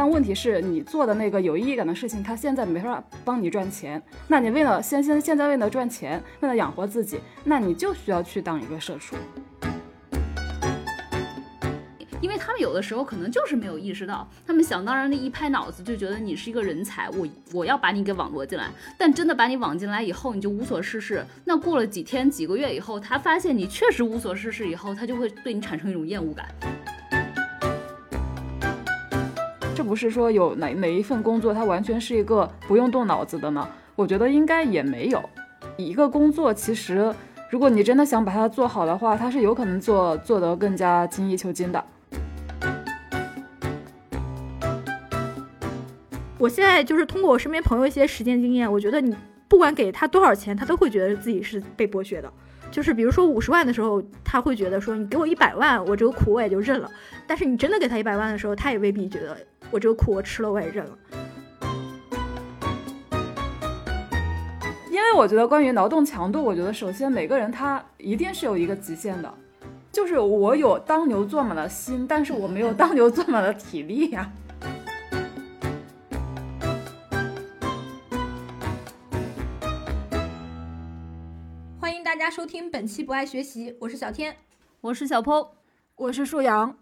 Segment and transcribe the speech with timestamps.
[0.00, 4.00] 但问题是你做的那个有意义感的事情，它现在没法帮你赚钱。
[4.28, 9.16] 那你为了先先现在为了赚钱，为了养活自己，那你就需要去当一个社畜。
[12.20, 18.68] 因为他们有的时候可能就是没有意识到，他们想当然的一拍脑子就觉得你是一个人才，我我要把你给网罗进来。
[18.96, 21.26] 但真的把你网进来以后，你就无所事事。
[21.44, 26.46] 那过了几天几个月以后，他发现你确实无所事事以后，他就会对你产生一种厌恶感。
[29.78, 33.64] 这不是说有哪哪一份工作它完全是一个不用动脑子的呢？
[33.94, 35.22] 我觉得应该也没有。
[35.76, 37.14] 一个工作其实，
[37.48, 41.84] 如果你真的想把它做好的话，它是有可能做做得更加精益求精的。
[46.38, 49.14] 我现在就是通过我身边朋友一些实践经验，我觉得你
[49.46, 52.28] 不管给他多少钱，他都会觉得自己是被剥削的。
[52.70, 56.90] 就是比如说五十万的时候，他会觉得说你给我一百万，我这个苦我也就认了。
[57.26, 59.38] 但是你真的给他一百万的时候，他也未必觉得
[59.70, 60.98] 我这个苦我吃了我也认了。
[64.90, 69.32] 因为我觉得关于劳动强度，我觉得首先每个人他一定是有一个极限的，
[69.92, 74.32] 就是我有当牛做马的心，但是我没有当牛做马的体力呀。
[81.80, 84.36] 欢迎大家收听本期不爱学习，我是小天，
[84.80, 85.54] 我是小坡，
[85.96, 86.76] 我是树阳。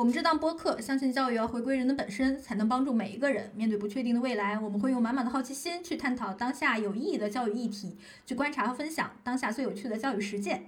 [0.00, 4.58] 我们这档播客相信教育要回归人的本身，才能帮助每一个人面对不确定的未来。
[4.58, 10.64] 我们会用满满的好奇心去探讨当下有意义的教育议题，去观察和分享当下最有趣的教育实践。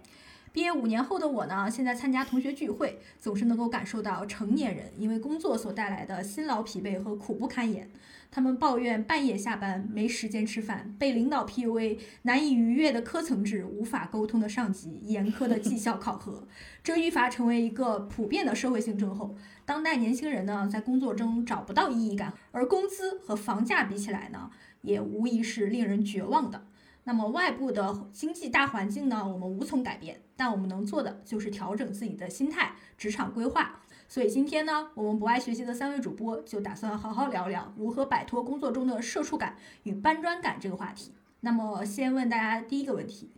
[0.52, 7.88] 毕业五年后的我呢，现在参加同学聚会，总是能够感受到成年人因为工作所带来的辛劳疲惫和苦不堪言。
[8.34, 16.48] 他们抱怨半夜下班没时间吃饭，被领导 PUA，难以逾越的科层制，无法沟通的上级，严苛的绩效考核，
[16.82, 19.36] 这愈发成为一个普遍的社会性症候。
[19.66, 24.50] 当代年轻人呢，在工作中找不到意义感，而工资和房价比起来呢，
[24.80, 26.64] 也无疑是令人绝望的。
[27.04, 33.81] 那么外部的经济大环境呢，我们无从改变，但我们能做的就是调整自己的心态，职场规划。
[34.12, 41.12] 所以今天呢，我们不爱学习的三位主播就打算好好聊聊如何摆脱工作中的社畜感与搬砖感这个话题。
[41.40, 43.30] 那么先问大家第一个问题，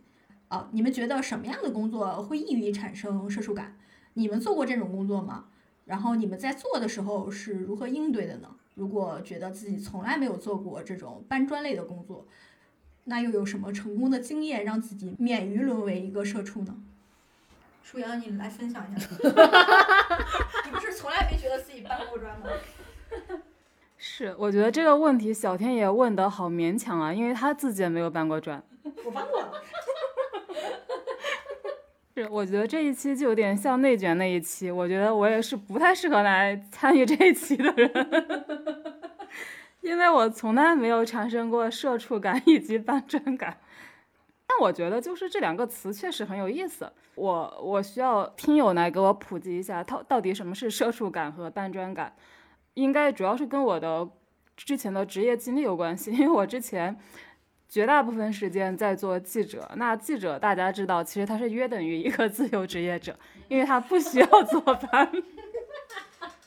[0.49, 3.77] 啊，你们觉得什么样的工作会易于产生社畜感？
[4.15, 5.45] 你们做过这种工作吗？
[5.85, 8.49] 然后你们在做的时候是如何应对的呢？
[8.73, 12.27] 如果觉得自己从来没有做过这种搬砖类的工作，
[13.05, 16.75] 那又有什么成功的经验让自己免于沦为一个社畜呢？
[17.81, 19.07] 舒阳，你来分享一下。
[20.95, 22.47] 从来没觉得自己搬过砖吗？
[23.97, 28.61] 是，我觉得这个问题小天也问的好勉强啊，因为他自己也没有搬过砖。
[29.05, 29.43] 我搬过。
[32.15, 37.91] 是，我觉得这一期就有点像内卷那一期，我觉得我也是不太适合来参与这一期的人，
[39.81, 43.57] 因为我从来没有产生过社畜感以及搬砖感。
[44.61, 52.15] 我觉得就是这两个词确实很有意思，我我需要听友来给我普及一下，到到底什么是社畜感和搬砖感？
[52.75, 54.07] 应该主要是跟我的
[54.57, 56.97] 之前的职业经历有关系，因为我之前
[57.69, 59.69] 绝大部分时间在做记者。
[59.75, 63.17] 那记者大家知道，其实他是约等于一个自由职业者，
[63.47, 65.11] 因为他不需要坐班。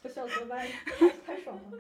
[0.03, 0.67] 不需要坐班，
[1.27, 1.79] 太爽了。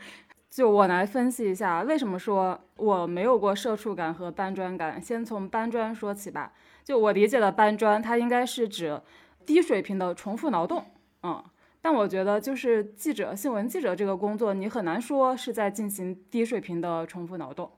[0.58, 5.00] 就我来分析一下，为什么说我没有过社畜感和搬砖感。
[5.00, 6.52] 先从搬砖说起吧。
[6.82, 9.00] 就我理解的搬砖，它应该是指
[9.46, 10.84] 低水平的重复劳动。
[11.22, 11.40] 嗯，
[11.80, 17.70] 但我觉得就是记者、新闻记者这个工作，你很难说是在进行低水平的重复劳动。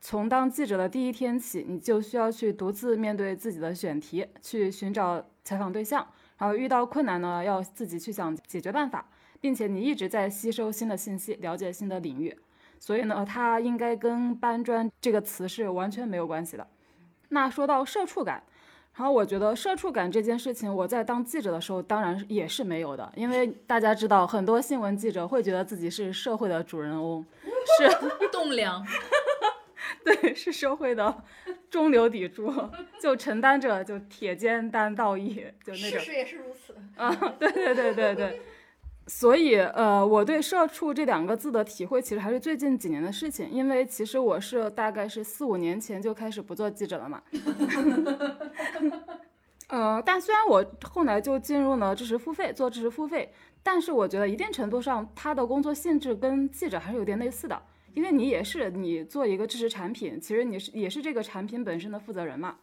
[0.00, 6.06] 从当记者的第一天起，你就需要去独自面对自己的选题，去寻找采访对象，
[6.38, 9.08] 然后遇到困难呢，要自己去想解决办法。
[9.42, 12.38] 并且你一直在吸收新的信息，了解新的领域，
[12.78, 16.64] 所以呢，它应该跟搬砖这个词是完全没有关系的。
[17.30, 18.40] 那说到社畜感，
[18.94, 27.26] 然后我觉得社畜感这件事情，我在当记者的时候当然也是没有的，因为大家知道，很多新闻记者会觉得自己是社会的主人翁，
[27.80, 28.86] 是栋梁，
[30.04, 31.24] 对，是社会的
[31.68, 32.54] 中流砥柱，
[33.00, 35.98] 就承担着就铁肩担道义，就那种。
[35.98, 36.76] 事实也是如此。
[36.94, 38.40] 啊，对对对对对。
[39.08, 43.50] 所以，呃，我对“社畜”这两个字的体会，其实还是最近几年的事情。
[43.50, 47.20] 因为其实我是大概是四五年前就开始不做记者了嘛。
[49.68, 53.32] 呃，但虽然我后来就进入了知识付费，做知识付费，
[53.62, 57.60] 但是我觉得一定程度上，他的工作性质跟记者还是有点类似的。
[57.94, 62.56] 因为你也是你做一个知识产品，其实你是也是这个产品本身的负责人嘛。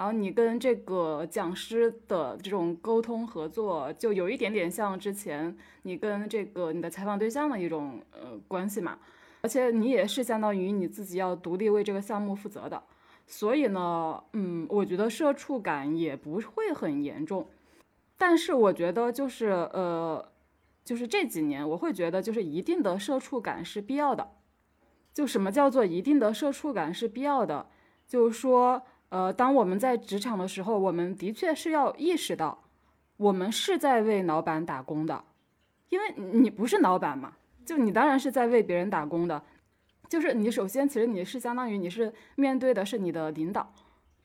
[0.00, 8.98] 然后你跟这个讲师的这种沟通合作，就有一点点像之前你跟这个你的采访对象的一种呃关系嘛。
[9.42, 12.82] 而且你也是相当于你自己要独立为这个项目负责的，
[13.26, 17.46] 所以呢，嗯，我觉得社畜感也不会很严重。
[18.16, 20.26] 但是我觉得就是呃，
[20.82, 24.30] 就是这几年我会觉得就是一定的社畜感是必要的。
[25.12, 27.66] 就什么叫做一定的社畜感是必要的？
[28.08, 32.64] 就是说，呃，当我们在职场的时候，我们的确是要意识到，
[33.16, 35.24] 我们是在为老板打工的，
[35.88, 37.34] 因为你不是老板嘛，
[37.66, 39.42] 就你当然是在为别人打工的。
[40.08, 43.72] 就是你首先其实你是相当于你是面对的是你的领导，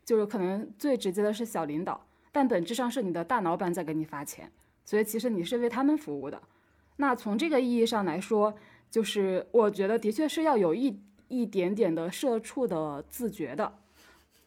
[0.04, 2.06] 就是可能最直接的是小领导。
[2.32, 4.52] 但本质上是你的大老板在给你发钱，
[4.84, 6.42] 所以其实你是为他们服务的。
[6.98, 8.56] 那从这个意义上来说，
[8.92, 13.80] 就是我觉得的确是要有一一点点的社畜的自觉的。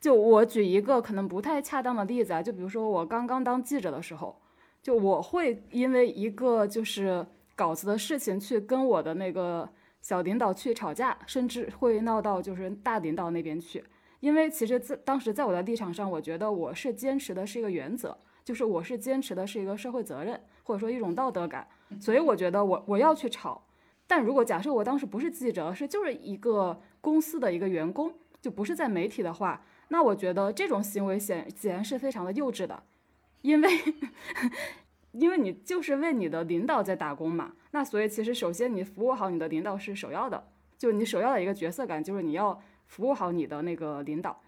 [0.01, 4.41] 就我举一个可能不太恰当的例子啊，就比如说我刚刚当记者的时候，
[4.83, 9.69] 就我会因为一个就是稿子的事情去跟我的那个
[10.01, 13.83] 小领导去吵架，甚至会闹到就是大领导那边去。
[14.21, 21.67] 因为其实，在当时在我的立场上，我觉得我是坚持的是一个原则，就是我是坚持的是一个社会责任，或者说一种道德感。
[22.01, 23.63] 所以我觉得我我要去吵。
[24.07, 32.83] 但如果假设我当时不是记者，是就是一个公司的一个员工，就不是在媒体的话，那我觉得这种行为显显然是非常的幼稚的，
[33.43, 33.69] 因为
[35.13, 37.53] 因为你就是为你的领导在打工嘛。
[37.71, 42.61] 那所以其实首先你服务好你的领导是首要的，就你首要的一个角色感就是你要。
[42.89, 44.41] 服务好你的那个领导，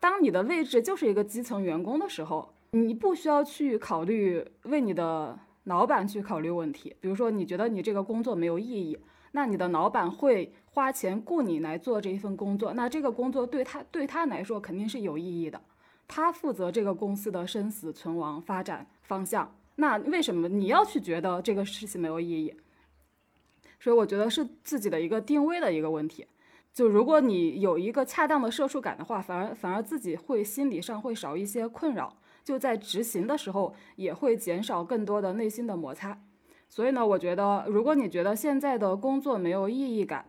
[0.00, 6.96] 当你的位置就是一个基层员工的时候，你不需要去考虑为你的老板去考虑问题。
[7.00, 8.98] 比如说，你觉得你这个工作没有意义，
[9.36, 15.60] 那你的老板会花钱雇你来做这一份工作，那这个工作对他对他来说肯定是有意义的，
[16.08, 19.54] 他负责这个公司的生死存亡、发展方向。
[19.74, 22.54] 那为什么你要去觉得这个事情没有意义？
[23.78, 26.26] 所以我觉得是自己的一个定位的一个问题。
[26.72, 36.22] 就如果你有一个恰当的社畜感的话，反而反而自己会心理上会少一些困扰，就在执行的时候也会减少更多的内心的摩擦。
[36.68, 40.26] 所以呢，我觉得如果你觉得现在的工作没有意义感，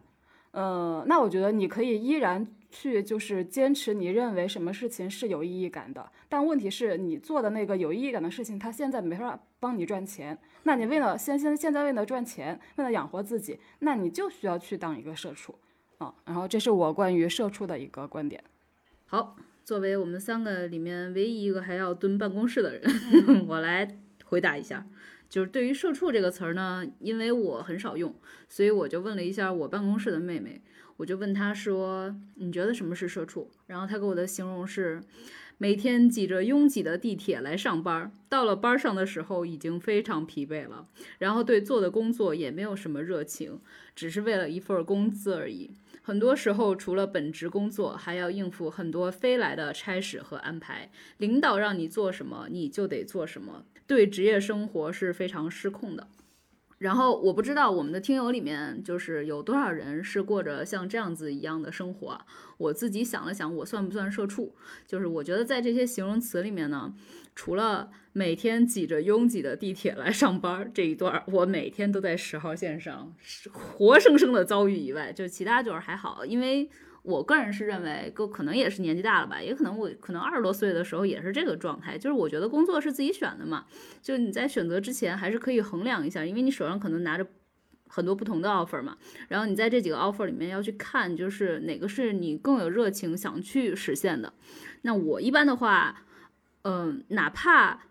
[0.51, 6.12] 呃，那我觉得你可以依然去就是坚持你认为什么事情是有意义感的。
[6.30, 10.38] 但问题是你做的那个有意义感的事情，它现在没法帮你赚钱。
[10.63, 15.56] 那你为了现现现在为了赚钱，为了养活自己，那你就需要去当一个社畜。
[15.98, 18.44] 啊，然后这是我关于社畜的一个观点。
[19.06, 22.83] 好，作为我们三个里面唯一一个还要蹲办公室的人，
[23.50, 24.86] 我来回答一下。
[25.30, 28.14] 就是对于“社畜”这个词儿呢，因为我很少用，
[28.48, 30.62] 所以我就问了一下我办公室的妹妹，
[30.98, 35.02] 我就问她说：“你觉得什么是社畜？”然后她给我的形容是。
[35.60, 40.88] 每天挤着拥挤的地铁来上班，到了班上的时候已经非常疲惫了，
[41.18, 43.60] 然后对做的工作也没有什么热情，
[43.96, 45.72] 只是为了一份工资而已。
[46.07, 50.89] 很多时候，除了本职工作，还要应付很多飞来的差事和安排。
[51.18, 56.07] 领导让你做什么，你就得做什么，对职业生活是非常失控的。
[56.80, 62.22] 然后我不知道我们的听友里面就是有多少人是过着像这样子一样的生活。
[62.58, 64.56] 我自己想了想，我算不算社畜？
[64.86, 66.94] 就是我觉得在这些形容词里面呢，
[67.36, 73.14] 除了每天挤着拥挤的地铁来上班这一段，我每天都在十号线上
[73.52, 76.69] 活生生的遭遇以外，就其他就是还好，因为。
[77.07, 83.66] 我个人是认为，个可能也是年纪大了吧，也可能我可能二十多岁的时候也是这个状态，就是我觉得工作是自己选的嘛，
[84.02, 87.26] 就你在选择之前还是可以衡量一下，因为你手上可能拿着
[87.87, 88.97] 很多不同的 offer 嘛，
[89.30, 94.33] 然后你在这几个 offer 里面要去看，就是哪个是你更有热情想去实现的。
[94.81, 96.04] 那我一般的话，
[96.64, 97.83] 嗯，哪怕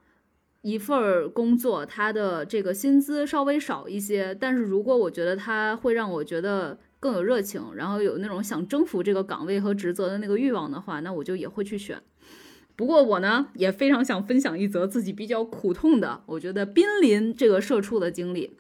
[0.61, 6.78] 一份工作它的这个薪资稍微少一些，但是如果我觉得它会让我觉得。
[7.06, 12.02] 更有热情，然后有那种想征服这个岗位和职责的那个欲望的话，那我就也会去选。
[12.75, 18.56] 不过我呢，也非常想分享一则自己比较苦痛的，我觉得濒临这个社畜的经历。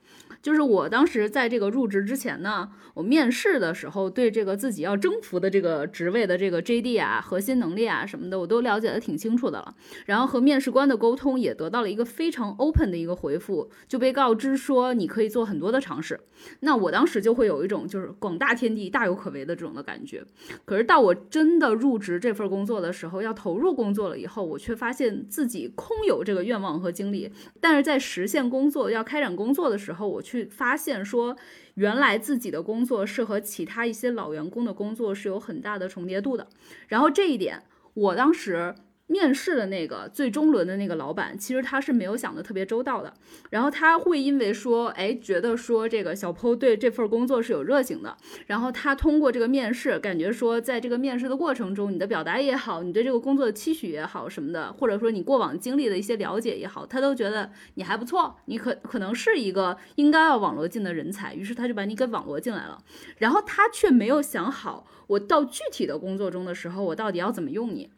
[0.46, 9.74] 就是我当时在这个入职之前呢，我面试的时候对这个自己要征服的这个职位的这个 JD 啊、核心能力啊什么的，我都了解的挺清楚的了。
[10.04, 16.20] 然后和面试官的沟通也得到了一个非常 open 的一个回复，就被告知说你可以做很多的尝试。
[16.60, 20.24] 那我当时就会有一种就是广大天地大有可为的这种的感觉。
[20.64, 30.35] 可是到我真的入职这份工作的时候，要投入工作了以后，我却发现自己空有这个愿望和精力，但是在实现工作要开展工作的时候，我却。
[30.36, 31.36] 去发现说，
[31.74, 36.46] 原来自己的工作是和其他一些老员工的工作是有很大的重叠度的。
[36.88, 37.62] 然后这一点，
[37.94, 38.74] 我当时
[39.08, 43.14] 面试的那个最终轮的那个老板，其实他是没有想的特别周到的。
[43.50, 62.78] 然后他会因为说，哎，觉得说这个小 p 对这份工作是有热情的，然后他通过这个面试，感觉说在这个面试的过程中，你的表达也好，你对这个工作的期许也好什么的，或者说你过往经历的一些了解也好，他都觉得你还不错，你可可能是一个应该要网罗进的人才，于是他就把你给网罗进来了。
[63.18, 67.88] 然后他却没有想好，我到具体的工作中的时候，我到底要怎么用你。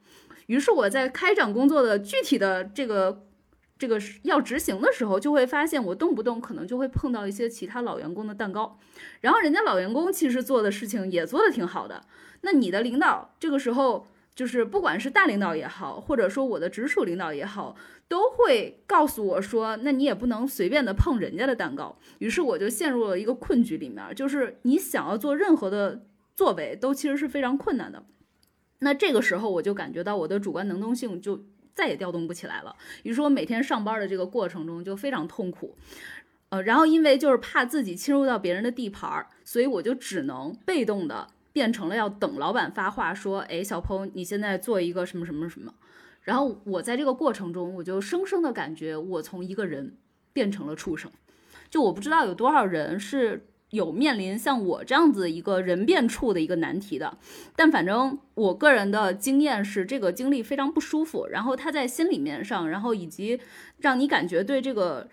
[0.49, 3.27] 于是我在开展工作的具体的这个
[3.79, 8.79] 这个要执行的时候，就会发现我动不动可能就会碰到一些其他老员工的蛋糕，
[9.21, 12.03] 然后人家老员工其实做的事情也做的挺好的，
[12.41, 17.77] 那你的领导这个时候就是不管是大领导也好，或者说我的直属领导也好，
[18.09, 21.99] 都会告诉我说，那你也不能随便的碰人家的蛋糕。
[22.19, 28.05] 于是我就陷入了一个困局里面，就是你想要做任何的作为，都其实是非常困难的。
[28.81, 31.45] 那这个时候我就感觉到我的主观能动性就
[31.75, 35.77] 再也调动不起来了，于是我每天上班的这个过程中就非常痛苦，
[36.49, 45.75] 呃，然后因为就是怕自己侵入到别人的地盘儿，所以我就只能被动的变成了要等老板发话说，哎，小鹏你现在做一个什么什么什么，
[46.23, 49.97] 然后我在这个过程中我就生生的感觉我从一个人
[50.33, 51.11] 变成了畜生，
[51.69, 53.47] 就我不知道有多少人是。
[53.71, 57.19] 有面临像我这样子一个人变处的一个难题的，
[57.55, 61.27] 但反正我个人的经验是，这个经历非常不舒服。
[61.27, 63.39] 然后他在心里面上，然后以及
[63.81, 65.09] 让你感觉对这个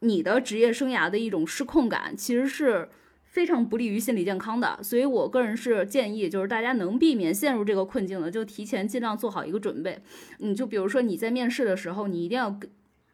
[0.00, 2.88] 你的职业生涯的一种失控感，其实是
[3.22, 4.80] 非常不利于心理健康的。
[4.82, 10.02] 所以我个人是建议，就是大家能避免陷入这个困境的，就提前尽量做好一个准备。
[10.40, 12.68] 嗯，就比如说你在面试的时候，你一定要跟。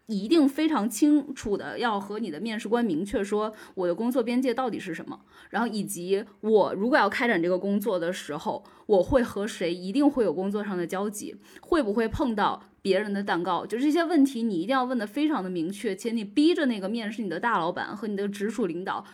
[0.07, 5.21] 一定非常清楚的要和你的面试官明确说我的工作边界到底是什么，
[5.51, 19.05] 然后以及我如果要开展这个工作的时候，我会和谁一定会有工作上的交集，会不会碰到别人的蛋糕，就这些问题你一定要问的非常的明确，且你逼着那个面试你的大老板和你的直属领导。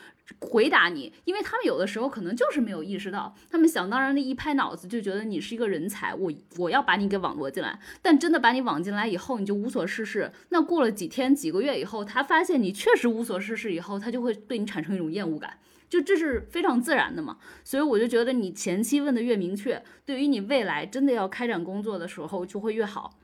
[0.41, 7.79] 回答你，因为他们有的时候可能就是没有意识到，他们想当然的一拍脑子就觉得你是一个人才，我我要把你给网罗进来。
[8.01, 10.31] 但真的把你网进来以后，你就无所事事。
[10.51, 15.59] 那过了几天几个月以后，他发现你确实无所事事以后，他就会对你产生一种厌恶感，
[15.89, 17.39] 就这是非常自然的嘛。
[17.65, 23.19] 所以我就觉得你前期问的越明确，对于你未来真的要开展工作的时候就会越好。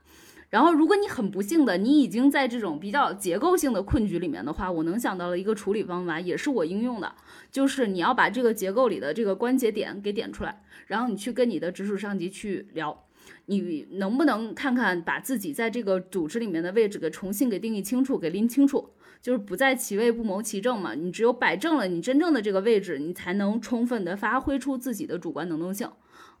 [0.49, 7.13] 然后，如果你很不幸的，你已经在这种比较结构性的困局里面的话，我能想到了一个处理方法，也是我应用的，
[7.51, 13.05] 就是你要把这个结构里的这个关节点给点出来，然后你去跟你的直属上级去聊，
[13.45, 18.89] 你能不能看看把自己在这个组织里面的位置给重新给定义清楚，给拎清楚，
[19.21, 20.95] 就是不在其位不谋其政嘛。
[20.95, 25.87] 你只有摆正了你真正的这个位置，你才能充分的发挥出自己的主观能动性。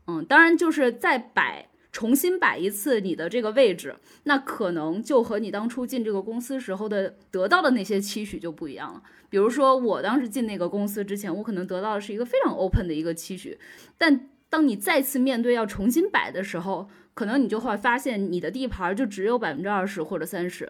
[0.07, 1.68] 嗯，当然就是在摆。
[1.91, 9.01] 重新摆一次你的这个位置，那可能就和你当初进这个公司时候的得到的那些期许就不一样了。
[9.29, 13.57] 比如说，我当时进那个公司之前，我可能得到的是一个非常 open 的一个期许，
[13.97, 20.69] 但当你再次面对要重新摆的时候，可能你就会发现你的地盘就只有百分之二十或者三十。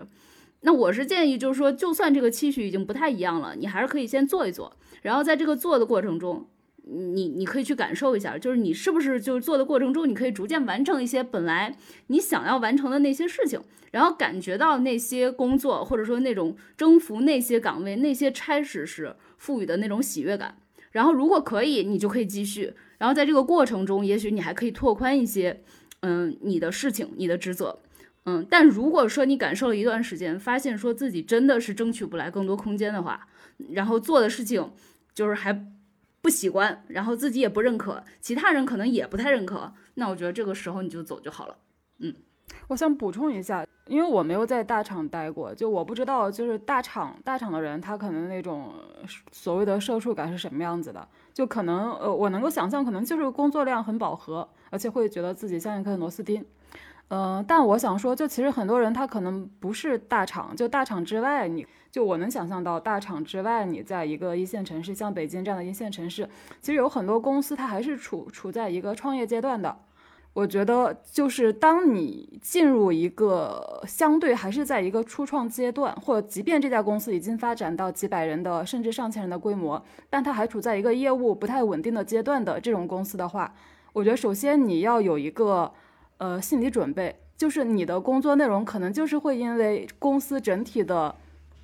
[0.61, 6.47] 那我是建议，就是说，就算这个期许已经不太一样了，你还是可以先做一做，然后在这个做的过程中。
[6.91, 11.77] 你你可以去感受一下，就是你是不是就是做的过程中，你可以逐渐完成一些本来
[12.07, 20.57] 你想要完成的那些事情，然后感觉到那些工作或者说那种征服那些岗位、那些差事时赋予的那种喜悦感。
[20.91, 22.73] 然后如果可以，你就可以继续。
[22.97, 25.61] 然后在这个过程中，也许你还可以拓宽一些，
[25.99, 27.79] 嗯，你的事情、你的职责，
[28.25, 28.45] 嗯。
[28.49, 33.27] 但如果说你感受了一段时间，发现说自己真的是争取不来更多空间的话，
[33.71, 34.71] 然后做的事情
[35.13, 35.67] 就是还。
[36.21, 41.57] 不习惯，然后自己也不认可，其他人可能也不太认可，那我觉得这个时候你就走就好了。
[41.99, 42.13] 嗯，
[42.67, 48.73] 我想补充一下，因为我没有在大厂待过，就我不知道，就是大厂大厂的人他可能那种
[49.31, 56.45] 所谓的社畜感是什么样子的，就可能呃我能够想象，可能就是工作量很饱和，而且会觉得自己像一颗螺丝钉。
[57.11, 66.29] 嗯，但我想说，就其实很多人他可能不是大厂，就大厂之外，你就我能想象到大厂之外，你在一个一线城市，像北京这样的一线城市，
[66.61, 69.75] 其实有很多公司它还是处处在一个创业阶段的。
[70.33, 83.51] 我觉得就是当你进入一个相对还是在一个初创阶段，或者即便这家公司已经发展到几百人的甚至上千人的规模，但它还处在一个业务不太稳定的阶段的这种公司的话，
[83.93, 85.73] 我觉得首先你要有一个。
[86.19, 91.15] 呃，心理准备就是你的工作内容可能就是会因为公司整体的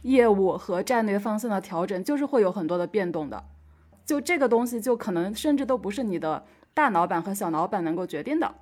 [0.02, 3.44] 业务和战略方向的调整，就是会有很多的变动的。
[4.06, 8.56] 就这个东西，就可能甚至都不是你的大老板和小老板能够决定的。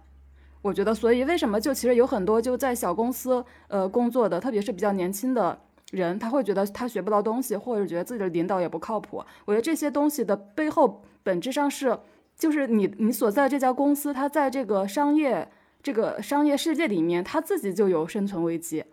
[0.62, 5.60] 我觉得，所以为什么就其实有很多就在小公司呃工作的，特别是比较年轻的
[5.92, 9.24] 人，他会觉得他学不到东西，或者觉得自己的领导也不靠谱。
[9.46, 12.00] 我觉得这些东西的背后本质上是，
[12.38, 15.52] 就是你你所在这家公司，它在这个商业
[15.84, 18.86] 这个商业世界里面，它自己就有生存危机，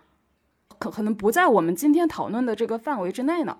[0.79, 3.57] 可可能不在我们今天讨论的这个范围之内呢。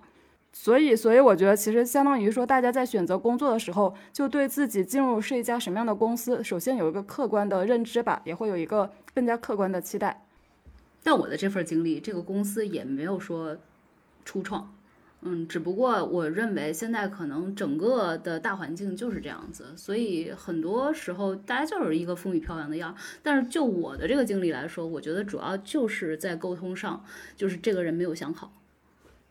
[0.53, 10.25] 所以，所以我觉得其实相当于说，大家在选择工作的时候，就对自己进入是一家什么样的公司，首先有一个客观的认知吧，也会有一个更加客观的期待。
[11.01, 13.55] 但我的这份经历，这个公司也没有说
[14.25, 14.75] 初创，
[15.23, 22.95] 嗯，只不过我认为现在可能整个的大环境就是这样子，所以很多时候大家就是一个风雨飘扬的样。
[23.21, 28.57] 但是就我的这个经历来说，我觉得主要就是在沟通上，就是这个人没有想好。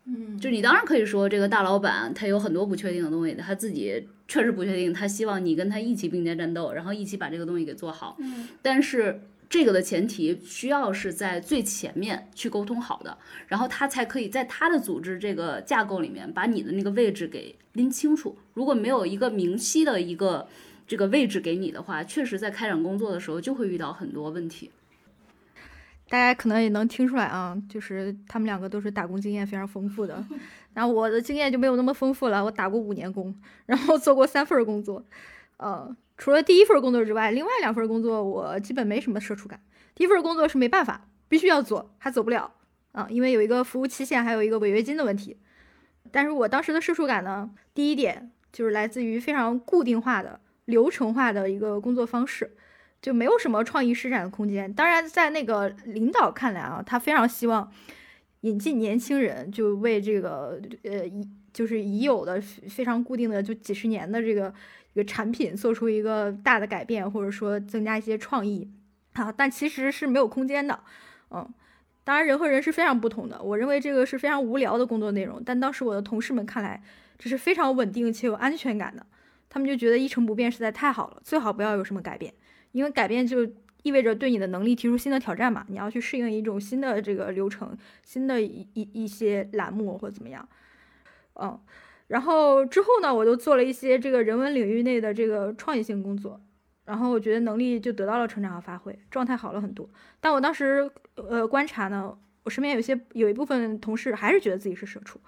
[0.05, 8.17] 嗯，就你当然可以说这个大老板他有很多不确定的东西，他自己确实不确定，他希望你跟他一起并肩战斗，然后一起把这个东西给做好。
[8.19, 9.21] 嗯，但是
[9.51, 18.39] 这个的前提需要是在最前面去沟通好的，然后他才可以在他的组织这个架构里面把你的那个位置给拎清楚。
[18.55, 20.47] 如果没有一个明晰的一个
[20.87, 24.71] 这个位置给你的话，确实在开展工作的时候就会遇到很多问题。
[26.09, 30.25] 大家可能也能听出来啊，就是他们两个都是打工经验非常丰富的，
[30.75, 32.45] 然后我的经验就没有那么丰富了。
[32.45, 33.35] 我打过五年工，
[33.67, 35.05] 然后做过三份工作，
[35.57, 39.59] 呃，除了第一份工作之外，另外两份工作我基本没什么社畜感。
[39.95, 42.53] 第一份工作是没办法，必须要做，还走不了
[42.93, 45.39] 啊，因为有一个服务期限，还有一个违约金的问题。
[46.11, 52.55] 但是我当时的社畜感呢，第一点就是来自于非常固定化的、流程化的一个工作方式。
[53.01, 54.71] 就没有什么创意施展的空间。
[54.75, 57.73] 当然，在那个领导看来啊，他非常希望
[58.43, 61.11] 引进年轻人，就为这个呃
[61.51, 64.53] 就是已有的非常固定的就几十年的这个
[64.93, 68.71] 一个产品做出一个大的改变，或者说增加一些创意
[69.13, 69.31] 啊。
[69.33, 70.81] 但其实是没有空间的。
[71.31, 71.49] 嗯，
[72.05, 73.43] 当然人和人是非常不同的。
[73.43, 76.83] 我认为这个是非常无聊的工作内容，但当时我的同事们看来
[77.19, 79.07] 这是非常稳定且有安全感的。
[79.49, 82.33] 他们就觉得一成不变实在太好了，最好不要有什么改变。
[82.73, 83.45] 因为改变就
[83.83, 90.49] 意味着对你的能力提出新的挑战嘛，你要去适应一种新的这个流程，新的一一一些栏目或怎么样，
[91.35, 91.59] 嗯，
[92.11, 96.41] 然后之后呢，我就做了一些这个人文领域内的这个创意性工作，
[96.85, 99.89] 然后我觉得能力就得到了成长和发挥，状态好了很多。
[100.21, 105.21] 但我当时呃观察呢，我身边有些有一部分同事还是觉得自己是社畜，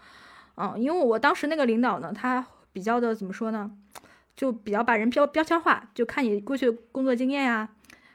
[0.57, 3.71] 嗯，因为我当时那个领导呢，他比较的怎么说呢？
[4.35, 7.69] 就比较把人标标签化，就看你过去的工作经验呀，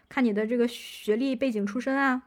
[0.09, 2.23] 看你的这个学历背景出身啊，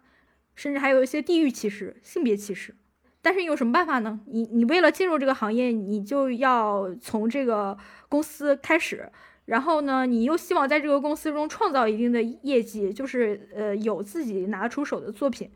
[0.55, 2.75] 甚至还有一些地域歧视、性别歧视。
[3.23, 4.21] 但是你有什么办法呢？
[4.27, 7.77] 你你为了进入这个行业，你就要从这个
[8.09, 9.11] 公司开始，
[9.45, 15.51] 然后呢，你又希望在这个公司中创造一定的业绩，就是呃有自己拿出手的作品。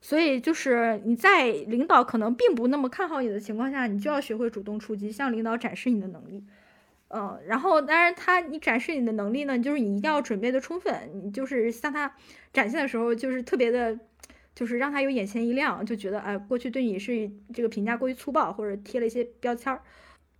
[0.00, 6.44] 所以就是你在领导可能并不那么看好你的情况下，你就要学会主动出击，向领导展示你的能力。
[7.08, 12.14] 嗯，然后当然他你展示你的能力呢，就是你一定要准备的充分，你就是向他
[12.52, 13.98] 展现的时候，就是特别的，
[14.54, 19.82] 就是让他有眼前一亮，就觉得哎，过去对你是这个评价过于粗暴，或者贴了一些标签儿。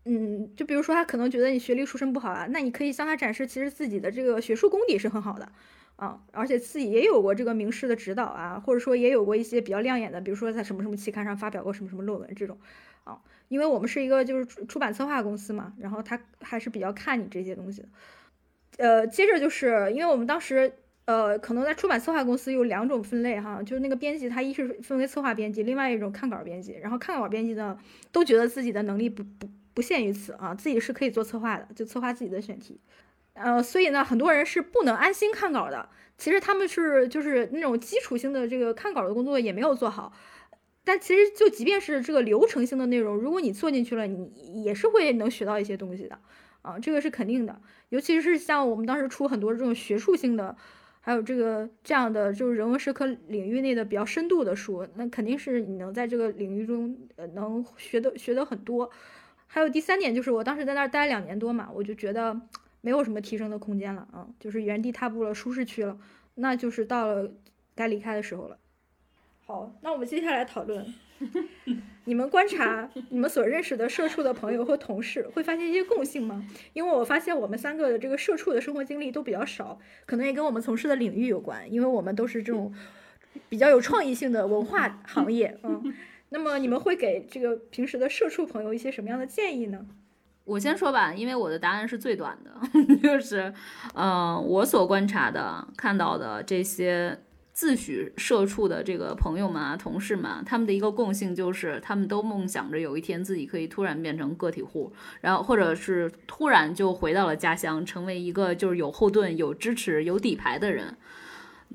[0.04, 5.50] 嗯，就比如说他可能觉得你学历出身不好啊，那你可以向他展示，其实自己的这个学术功底是很好的
[5.96, 12.58] 啊，而且自己也有过这个名师的指导啊，或者说也有过一些比较亮眼的，比如说在什么什么期刊上发表过什么什么论文这种
[13.04, 13.18] 啊。
[13.48, 17.88] 因为我们是一个就是出版策划公司嘛，然后他还是比较看你这些东西的。
[18.78, 20.72] 呃，接着就是因为我们当时
[21.06, 26.72] 呃，可能在出版策划公司有两种分类哈，就是那个编辑他一是分为策划编辑，另外一种看稿编辑。
[26.80, 27.78] 然后看稿编辑呢，
[28.10, 32.80] 都觉得自己的能力不不不限于此啊，自己是可以做策划的，就策划自己的选题。
[33.34, 35.88] 呃，所以呢，很多人是不能安心看稿的。
[36.16, 40.12] 其实他们是就是那种基础性的这个看稿的工作也没有做好。
[40.84, 46.18] 但其实，就即便是这个流程性的内容，如果你做进去了，你也是会能学到一些东西的，
[46.62, 47.60] 啊，这个是肯定的。
[47.88, 50.54] 尤其是像我们当时出很多这种学术性的，
[51.06, 58.90] 还有这个这样的就是人文社科领域内的比较深度的书，那肯定是你能在这个领域中呃能学的学的很多。
[59.46, 62.40] 还有第三点就是，我当时在那儿待两年多嘛，我就觉得
[62.80, 65.98] 没有什么提升的空间了啊，就是原地踏步了，舒适区了，
[66.36, 67.30] 那就是到了
[67.74, 68.56] 该离开的时候了。
[69.44, 70.86] 好，那我们接下来讨论，
[72.06, 76.44] 你们观察你们所认识的社畜的朋友和同事，会发现一些共性吗？
[76.72, 82.74] 因为我发现我们三个的这个社畜的生活经历都比较少，可能也跟我们从事的领域有关，因为我们都是这种
[83.48, 85.94] 比较有创意性的文化行业， 嗯。
[86.30, 89.86] 那么你们会给这个平时的社畜朋友一些什么样的建议呢？
[90.44, 92.52] 我先说吧，因为我的答案是最短的，
[93.00, 93.54] 就是，
[93.94, 97.16] 嗯、我所观察的、看到的这些
[97.54, 110.96] 自诩社畜的这个朋友们啊、同事们啊，他们的一个共性就是，他们都梦想着有一天自己可以突然变成个体户，然后或者是突然就回到了家乡，成为一个就是有后盾、有支持、有底牌的人。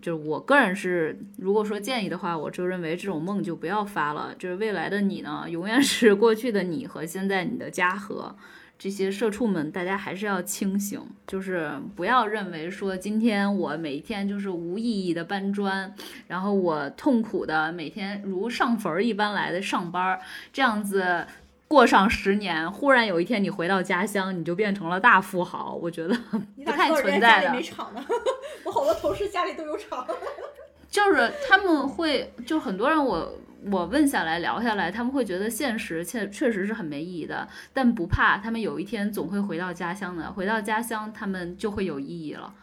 [0.02, 4.36] 就是我个人是，如果说建议的话，我就认为这种梦就不要发了。
[4.38, 8.36] 就是未来的你呢，永远 是过去的你和现在你的家和。
[8.80, 15.94] 这些社畜们，大家还是要清醒，就是不要认为说今天我每一天就是无意义的搬砖，
[16.28, 20.22] 然后我痛苦的每天如上坟儿一般来的上班儿，
[20.54, 21.28] 这样子
[21.68, 26.18] 过上十年，忽然有一天你回到家乡，你就变成了大富豪，我觉得
[26.64, 27.62] 不太存在的。
[27.62, 28.02] 厂呢？
[28.64, 30.08] 我好多同事家里都有厂。
[30.90, 33.32] 就是他们会，就很多人我
[33.72, 42.54] 我问下来聊下来，他们会觉得现实确确实是很没意义的，但不怕，他们有一天总会回到家乡的，回到家乡他们就会有意义了。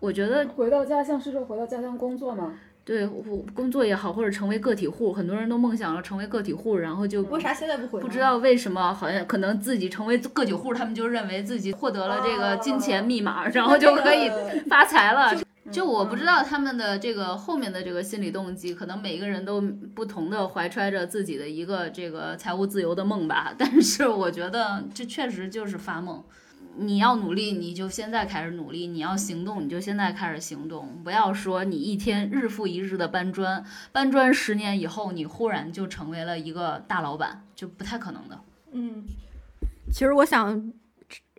[0.00, 2.54] 我觉得回到家乡是说回到家乡工作吗？
[2.84, 8.00] 对我工作也好，或者成为个体户，很多人都梦想了成为个体户，然后就为啥现在不回？
[8.00, 8.20] 不知。
[8.20, 14.30] 道为什么，好像可能自己成为个体户，他们就认为自己获得了这个金钱密码，然后就可以
[14.68, 15.34] 发财了。
[15.70, 19.60] 就我不知道他们的这个后面的这个心理动机，可能每个人都
[19.94, 23.54] 不同的怀揣着自己的一个这个财务自由的梦吧。
[23.58, 26.22] 但是我觉得这确实就是发梦。
[26.78, 31.00] 你要努力，你就现在开始努力；你要行动，你就现在开始行动。
[31.02, 38.38] 不要说你一天日复一日的搬砖，搬砖十年以后，你忽然就成为了一个大老板，就不太可能的。
[38.72, 39.04] 嗯，
[39.90, 40.70] 其实我想，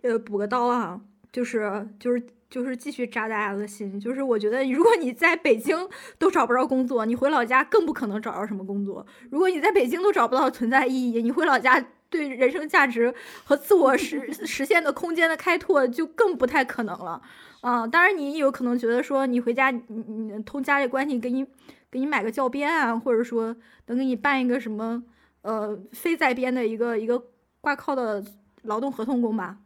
[0.02, 5.76] 呃，补个刀啊，就是就是就是继续扎大家的心，就是我觉得如果你在北京
[6.18, 9.06] 都找不着工作，你回老家更不可能找着什么工作。
[9.30, 17.20] 如果你在北京都找不到存在意义，你回老家对人生价值和自我实 实现的空间的开拓就更不太可能了。
[17.60, 21.44] 啊、当然你有可能觉得说你回家，你你通家里关系给你
[21.90, 23.54] 给你买个教鞭啊，或者说
[23.86, 25.02] 能给你办一个什么
[25.42, 27.22] 呃非在编的一个一个
[27.60, 28.24] 挂靠的
[28.62, 29.58] 劳动合同工吧。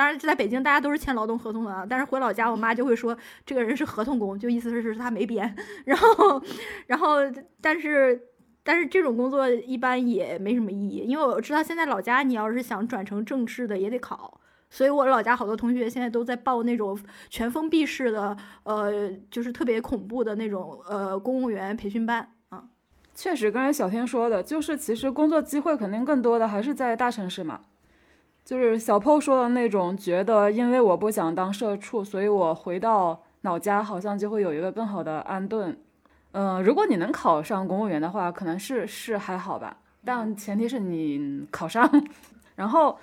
[0.00, 5.54] 当然，在北京大家都是签劳动合同的，但是回老家，我妈就会说这个人是合同工，就意思是是他没编。
[5.84, 6.42] 然后，
[6.86, 7.16] 然后，
[7.60, 8.18] 但是，
[8.62, 22.64] 但是这种工作一般也没什么意义，因为我知道现在老家你要是想转成正式的也得考，所以我老家好多同学现在都在报那种全封闭式的，呃，就是特别恐怖的那种呃公务员培训班啊。
[23.14, 27.60] 确实，刚才小天说的，就是其实工作机会肯定更多的还是在大城市嘛。
[28.50, 35.78] 就是小 PO 说的那种，觉得因为我不想当社畜，所以我回到老家好像就会有一个更好的安顿。
[36.32, 41.88] 嗯、如果你能考上公务员的话，可能是是还好吧，但前提是你考上，
[42.56, 42.98] 然后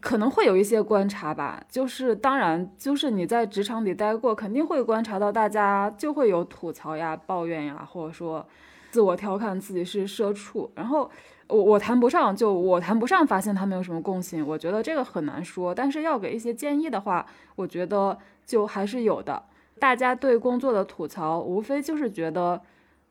[0.00, 1.62] 可能会有一些观察吧。
[1.68, 8.46] 就是当然，就是你在职场里待过，肯定会观察到大家就会有吐槽呀、抱怨呀，或者说
[8.90, 11.10] 自我调侃自己是社畜，然后。
[11.48, 15.74] 我我谈不上，就我谈不上发现他们有什么共性，我觉得这个很难说。
[15.74, 17.26] 但是要给一些建议的话，
[17.56, 19.42] 我觉得就还是有的。
[19.78, 22.60] 大家对工作的吐槽，无非就是觉得，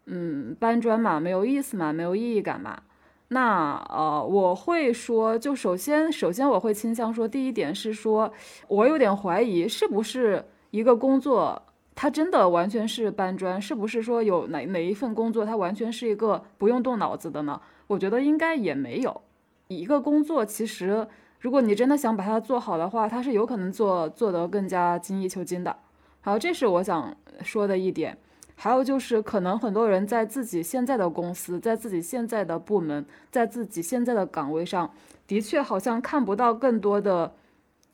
[0.06, 2.82] 嗯，搬砖嘛，没有意思嘛，没有意义感嘛。
[3.30, 8.32] 那呃，我会说，就首先，首先我会倾向说，第一点是说，
[8.68, 11.62] 我有点怀疑，是不是一个工作，
[11.96, 13.62] 它真的完全是搬砖？
[13.62, 17.60] 是不是说有哪哪一份工作，它完全是一个不用动脑子的呢？
[17.94, 19.22] 我觉得应该也没有。
[19.68, 21.08] 一个工作其实，
[21.40, 25.78] 如果你真的想把它做好的话，它是有可能做做得更加精益求精的。
[26.22, 28.18] 好，这是我想说的一点。
[28.56, 34.92] 还有就是，可能很多人在自己现在的公司，在自己现在的部门，在自己现在的岗位上，
[35.26, 37.34] 的确好像看不到更多的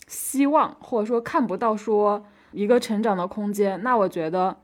[0.08, 3.82] 希望，或者说看不到说一个成长的空间。
[3.84, 4.58] 那我觉得，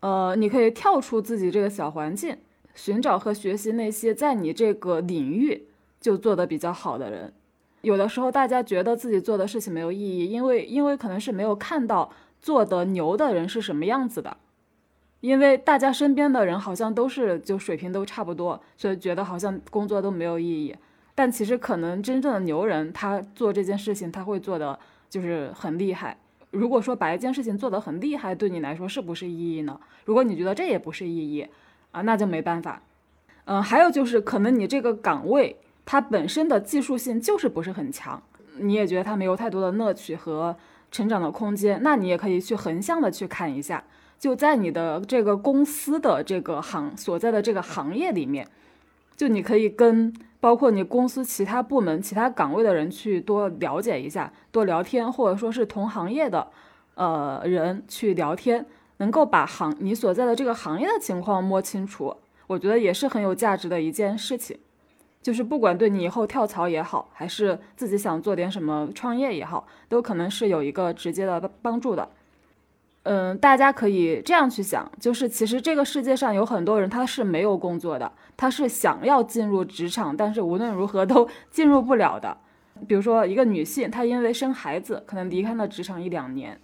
[0.00, 2.36] 呃，你可以跳出自己这个小环境。
[2.76, 5.66] 寻找和学习那些在你这个领域
[6.00, 7.32] 就做得比较好的人。
[7.80, 14.36] 有的时候大家觉得自己做的事情没有意义，因为因为可能是没有看到做得牛的人是什么样子的。
[15.20, 20.76] 因为大家身边的人好像都是就水平都差不多，所以觉得好像工作都没有意义。
[21.14, 26.18] 但其实可能真正的牛人，他做这件事情他会做的就是很厉害。
[26.50, 29.80] 如果说把一件事情做得很厉害，对你来说是不是意义呢？
[30.04, 31.46] 如果你觉得这也不是意义，
[31.96, 32.82] 啊，那就没办法。
[33.46, 35.56] 嗯、还有就是可能你这个岗位
[35.86, 38.22] 它本身的技术性就是不是很强，
[38.58, 40.54] 你也觉得它没有太多的乐趣和
[40.90, 43.82] 成长的空间，那你也可以去横向的去看一下，
[44.18, 48.46] 就在你的这个公司的这个行所在的这个行业里面，
[49.16, 56.48] 就你可以跟包括你公司其他部门、其他岗位的人去多了解一下，多聊天，或者说是同行业的
[56.94, 58.66] 呃人去聊天，
[58.98, 64.58] 能够把行你所在的这个行业的情况摸清楚，我觉得也是很有价值的一件事情。
[65.22, 72.08] 就是不管对你以后跳槽也好，还是自己想做点什么创业也好，都可能是有一个直接的帮助的。
[73.02, 82.36] 嗯，大家可以这样去想，就是其实这个世界上有很多人他是没有工作的，他是想要进入职场，但是无论如何都 进入不了的。
[82.86, 86.60] 比如说一个女性，她因为生孩子，可能离开了职场一两年，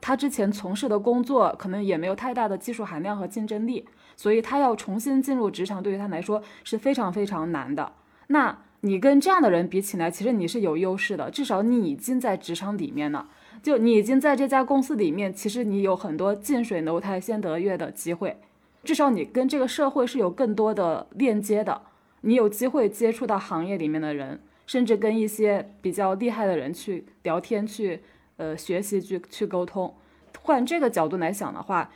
[0.00, 3.86] 他之前从事的工作可能也没有太大的技术含量和竞争力。
[4.16, 7.92] 所以他要重新进入职场，对于他来说是非常非常难的。
[8.26, 13.28] 那你跟这样的人比起来，其实你是有优势的，至少你已经在职场里面了，
[13.62, 18.36] 就你已经在这家公司里面，其实你有很多近水楼台先得月的机会，
[18.82, 21.82] 至少你跟这个社会是有更多的链接的，
[22.22, 28.00] 你有机会接触到行业里面的人，甚至跟一些比较厉害的人去聊天，去
[28.38, 29.94] 呃学习，去去沟通。
[30.40, 31.92] 换这个角度来想的话。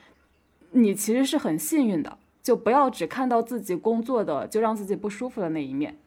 [0.75, 5.99] 你其实是很幸运的，就不要只看到自己工作的就让自己不舒服的那一面。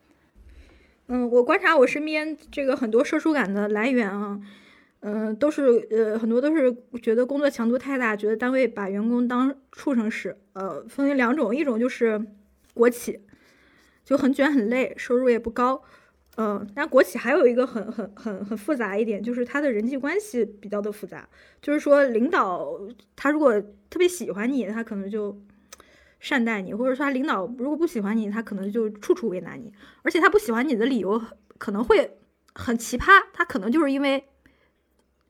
[1.05, 4.41] 嗯，我观察我身边这个很多社畜感的来源啊，
[5.01, 10.35] 嗯，都是呃很多都是觉得工作强度太大，觉得单位把员工当畜生使。
[10.53, 12.25] 呃，分为两种，一种就是
[12.73, 13.19] 国企，
[14.03, 15.83] 就很卷很累，收入也不高。
[16.37, 21.27] 嗯，但国企还有一个很很很很复杂一点，就是他的人际关系比较的复杂。
[21.61, 22.77] 就是说，领导
[23.15, 23.53] 他如果
[23.89, 25.41] 特别喜欢你，他可能就
[26.19, 29.71] 善待你；或者说，他领导如果不喜欢你，他可能就处处为难你。
[30.01, 31.21] 而且他不喜欢你的理由
[31.57, 32.17] 可能会
[32.53, 34.21] 很奇葩，他可能就是因为，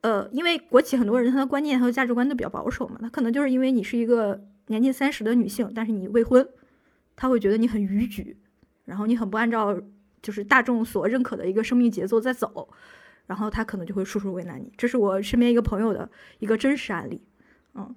[0.01, 6.49] 呃，因为国企很多人他的观念和价值观都比较保守嘛，他可能就是因为你是一个年近三十的女性，但是你未婚，
[7.15, 8.37] 他会觉得你很逾矩，
[8.85, 9.79] 然后你很不按照。
[10.25, 12.67] 就是大众所认可的一个生命节奏在走，
[13.27, 14.73] 然后他可能就会处处为难你。
[14.75, 16.09] 这是我身边一个朋友的
[16.39, 17.21] 一个真实案例。
[17.75, 17.95] 嗯，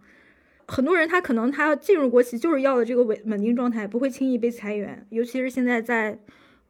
[0.66, 5.06] 很多人他可能他进入国企就是要的这个稳稳定状态，不会轻易被裁员。
[5.08, 6.18] 尤其是现在在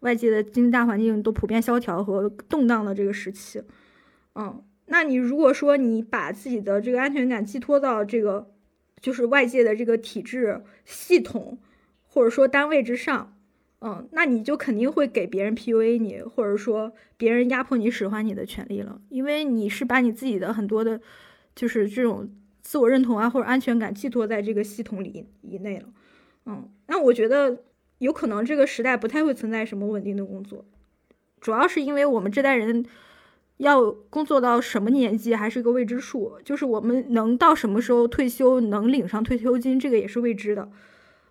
[0.01, 3.61] 外界的经济大环境都普遍萧条和动荡的这个时期。
[4.37, 8.53] 嗯，那你如果说你把自己的这个安全感寄托到这个
[9.01, 11.59] 就是外界的这个体制系统
[12.07, 13.35] 或者说单位之上。
[13.81, 21.01] 嗯，那你就肯定会给别人 PUA 你，或者说别人压迫你使唤你的权利了，因为你是把你自己的很多的，
[21.55, 22.29] 就是这种
[22.61, 25.87] 自我认同啊或者安全感寄托在这个系统里以内了。
[26.47, 27.63] 嗯，那我觉得
[27.99, 30.65] 有可能这个时代不太会存在什么稳定的工作，
[31.41, 32.85] 主要是因为我们这代人
[33.59, 40.69] 要工作到什么年纪还是个未知数，就是我们能到什么时候退休能领上退休金，这个也是未知的。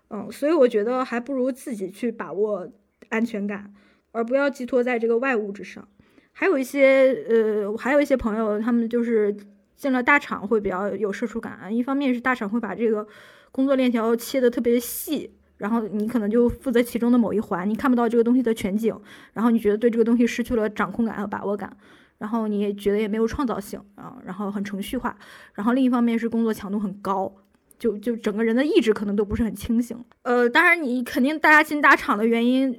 [0.09, 2.67] 嗯，所以我觉得还不如自己去把握
[3.09, 3.73] 安全感，
[4.11, 5.87] 而不要寄托在这个外物之上。
[6.31, 9.35] 还有一些呃，还有一些朋友，他们就是
[9.75, 11.75] 进了大厂会比较有社畜感。
[11.75, 13.07] 一方面是大厂会把这个
[13.51, 18.95] 工作链条切的特别细，然后你可能就负责其中的某一环，你看不到这个东西的全景，
[19.33, 21.75] 然后你觉得对这个东西失去了掌控感和把握感，
[22.19, 25.17] 然后你也觉得也没有创造性啊，然后很程序化。
[25.55, 27.33] 然后另一方面是工作强度很高。
[27.79, 32.75] 就就整个人的意志可能都不是很清醒，呃，当然你肯定大家进大厂的原因，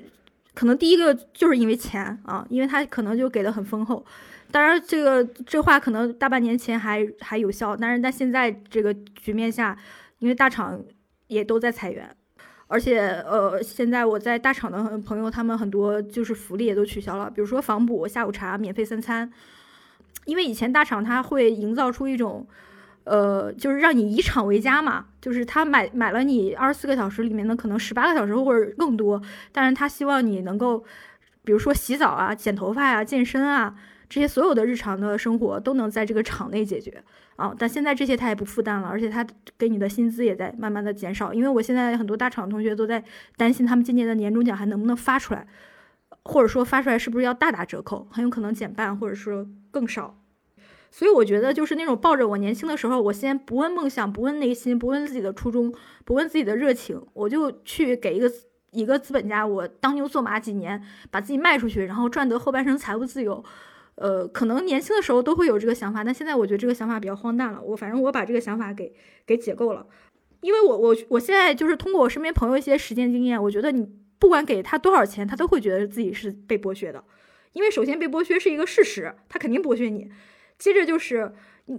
[0.54, 4.04] 可能第一个就是因为钱啊，因为他可能就给的很丰厚。
[4.50, 9.78] 当然这个这话可能大半年前还还有效，但是在现在这个局面下，
[10.18, 10.82] 因为大厂
[11.28, 12.10] 也都在裁员，
[12.66, 19.30] 而且呃，现在我在大厂的朋友他们很多就是福利也都取消了，比如说房补、下午茶、免费三餐，
[20.24, 22.44] 因为以前大厂它会营造出一种。
[23.08, 30.84] 呃，就是让你以厂为家嘛，就是他买买了你二十四个小时里面的可能十八个小时或者更多，但是他希望你能够，
[31.42, 33.74] 比如说洗澡啊、剪头发呀、健身啊
[34.08, 37.02] 这些所有的日常的生活都能在这个厂内解决
[37.36, 37.54] 啊。
[37.58, 43.02] 但现在这些他也不负担了，而且他给你的薪资也在慢慢的减少，因为我现在很多大厂同学都在
[43.36, 45.46] 担心他们今年的年终奖还能不能发出来，
[46.24, 50.18] 或者说发出来是不是要大打折扣，很有可能减半或者说更少。
[50.90, 55.72] 所以我觉得，就是那种抱着我年轻的时候，我先不问梦想，不问内心，不问自己的初衷，
[56.04, 58.32] 不问自己的热情，我就去给一个
[58.70, 63.44] 一个资本家，我当牛做马几年，把自己卖出去，然后赚得后半生财务自由。
[63.96, 67.60] 呃，可能年轻的时候都会有这个想法，但现在我觉得这个想法比较荒诞了。
[67.60, 68.94] 我反正我把这个想法给
[69.26, 69.84] 给解构了，
[70.40, 73.88] 因为我我我现在就是通过我身边朋友一些实践经验，我觉得你
[74.20, 77.02] 不管给他多少钱，他都会觉得自己是被剥削的，
[77.52, 80.08] 因为首先被剥削是一个事实，他肯定剥削你。
[80.58, 81.32] 接着就是
[81.66, 81.78] 你，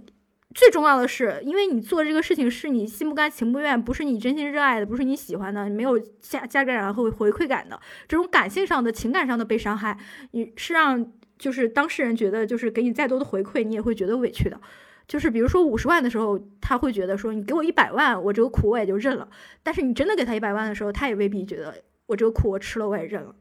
[0.54, 9.96] 最重要的是，因为你做这个事情是你心不甘情不愿，不是你真心热爱的，不是你喜欢的，你没有价价值感和回馈感的，这种感性上的情感上的被伤害，
[10.32, 14.60] 你是让就是当事人觉得就是给你再多的回馈，你也会觉得委屈的。
[15.06, 19.28] 就是比如说五十万的时候，他会觉得说你给我一百万，我这个苦我也就认了。
[19.62, 21.74] 但是你真的给他一百万的时候，他也未必觉得
[22.06, 23.34] 我这个苦我吃了我也认了。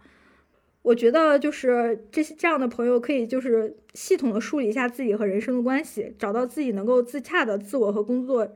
[0.82, 8.56] 我觉得就是这些这样的朋友可以就是系统的梳理一下自己和人生的关系，找到自己能够自洽的自我和工作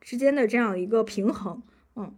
[0.00, 1.62] 之间的这样一个平衡。
[1.96, 2.14] 嗯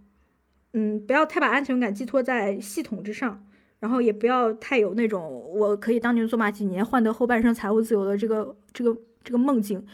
[0.73, 3.47] 嗯，不要太把安全感寄托在系统之上，
[3.79, 5.23] 然后也不要太有那种
[5.55, 9.87] 我可以当牛做马几年换得后半生财务自由的这个这个这个梦境。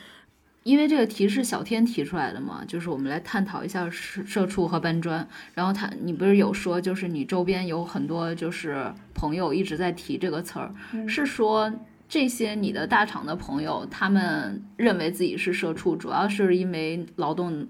[0.63, 5.27] 因为这个题是小天提出来的嘛，就是我们来探讨一下社社畜和搬砖。
[5.55, 10.71] 然后他，你不是有说，就是你周边有很多就是朋友一直在提这个词儿，
[11.09, 11.73] 是说
[12.07, 17.67] 这些你的大厂的朋友，他们认为自己是社畜，主要是因为劳动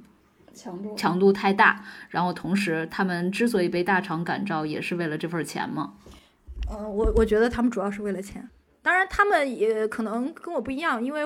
[0.52, 5.94] 强度强度太大，然后同时他们之所以被大厂感召，也是为了这份钱嘛？
[6.68, 8.48] 嗯，我我觉得他们主要是为了钱，
[8.82, 11.22] 当然他们也可能跟我不一样，因为。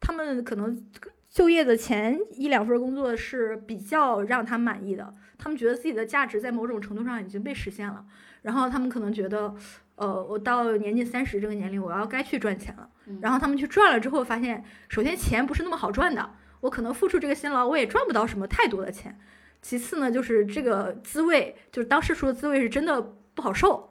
[0.00, 0.86] 他们可能
[1.28, 8.04] 就业的前一两份工作是比较让他满意的，他们觉得自己的价值在某种程度上已经被实现了，
[8.42, 9.54] 然后他们可能觉得，
[9.96, 12.88] 呃，我到年近三十这个年龄，我要该去赚钱了。
[13.20, 16.30] 然后他们去赚了之后，发现首先钱不是那么好赚的，
[16.60, 19.18] 我可能付出这个辛劳，我也赚不到什么太多的钱。
[19.60, 23.00] 其次呢，就是这个滋味，就是当时说的滋味是真的
[23.34, 23.90] 不好受。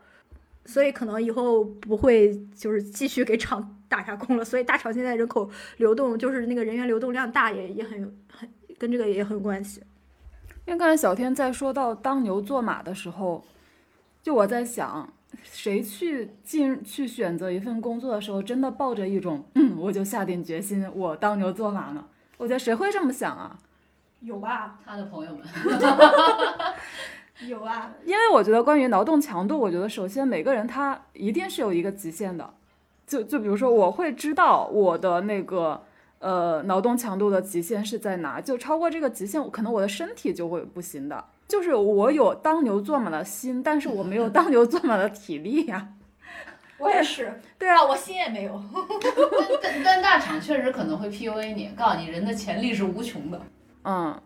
[0.66, 4.44] 所以可能以后不会就是继续给厂打下工了。
[4.46, 9.82] 所以大厂现在人口流动就是那个人员流动量大，也也很很跟这个也很有关系。
[10.66, 13.44] 因为刚才小天在说到当牛做马的时候，
[14.22, 22.06] 就我在想，谁去进去选择一份工作的时候，真的抱着一种嗯，我就下定决心我当牛做马呢？
[22.38, 23.58] 我觉得谁会这么想啊？
[24.20, 24.80] 有吧？
[24.86, 25.46] 他的朋友们。
[27.48, 32.52] 有啊，因为我觉得关于劳动强度，我觉得首先每个人他一定是有一个极限的，
[33.08, 35.82] 就就比如说我会知道我的那个
[36.20, 41.24] 呃劳动强度的极限是在哪，就超过这个极限，可能我的身体就会不行的。
[41.48, 45.88] 就是我有当牛做马的心，但是我没有当牛做马的体力呀。
[46.78, 48.62] 我也是， 对啊，我心也没有。
[49.64, 53.42] 但但大厂确实可能会 PUA 你，告诉你人的潜力是无穷的。
[53.84, 54.22] 嗯。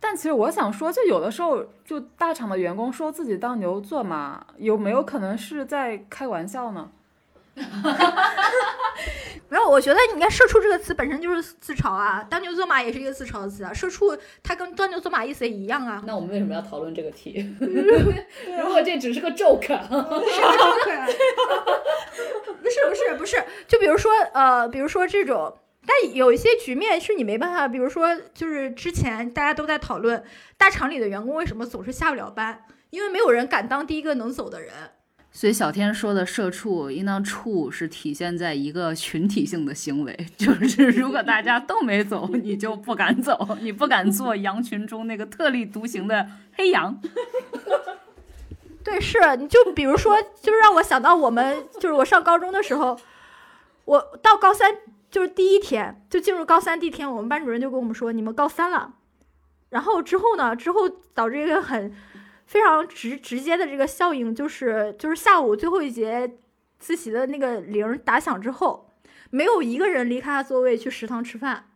[0.00, 6.88] 但其实我想说，就有的时候，就大厂的员工说自己当牛做马，有没有可能是在开玩笑呢？
[9.50, 13.72] 没有，我觉得你看“社畜”这个词本身就是自嘲啊，“当牛做马”也是一个自嘲的词啊。
[13.72, 16.02] 社畜它跟“当牛做马”意思也一样啊。
[16.06, 17.48] 那我们为什么要讨论这个题？
[17.60, 21.06] 如果这只是个 joke，是 joke，
[22.62, 25.58] 不是不是不是，就比如说呃，比如说这种。
[25.86, 30.22] 但有一些局面是你没办法，比如说，就是之前大家都在讨论
[30.58, 34.70] 大厂里的员工为什么总是下不了班，因为没有人敢当第一个能走的人。
[35.30, 47.00] 所以小天说的“社畜”应当“畜”是体现在一个群体性的行为， 就是如果大家都没走， 你就不敢走，你不敢做羊群中那个特立独行的黑羊。
[48.82, 52.98] 对，是，你就比如说，就是让我想到我们，就是我上高中的时候，
[53.84, 54.74] 我到高三。
[55.10, 58.92] 就是第一天就进入高三第一天，我们班主任就跟我们说：“你们高三了。”
[59.70, 60.54] 然后之后呢？
[60.54, 61.90] 之后导致一个很
[62.48, 66.38] 非常直直接的这个效应，就是就是下午最后一节
[66.78, 68.94] 自习的那个铃打响之后，
[69.28, 71.66] 没有一个人离开他座位去食堂吃饭，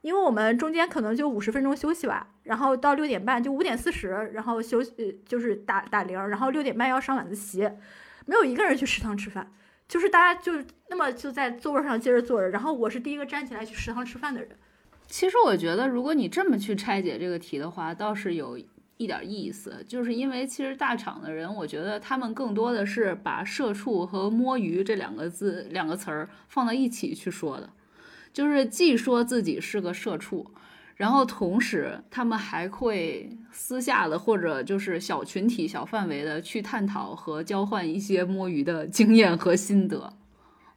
[0.00, 7.70] 因为我们中间可能就五十分钟休息吧，然后到六点半就五点四十，然后休息就是打打铃，然后六点半要上晚自习，
[8.26, 9.52] 没有一个人去食堂吃饭。
[9.86, 10.52] 就是大家就
[10.88, 14.50] 那么就在座位上接着坐着，然后我是第一个站起来去食堂吃饭的人。
[15.06, 18.58] 其实我觉得，如果你这么去拆解这个题的话，倒是有
[19.02, 19.84] 一点意思。
[19.88, 27.68] 就是因为其实大厂的人，我觉得他们更多的是把“社畜”和“摸鱼”这两个字、两个词儿放到一起去说的，
[28.32, 30.46] 就是既说自己是个社畜。
[30.94, 40.12] 然后同时，他们还会私下的或者就是小群体、小范围的去探讨和交换一些摸鱼的经验和心得。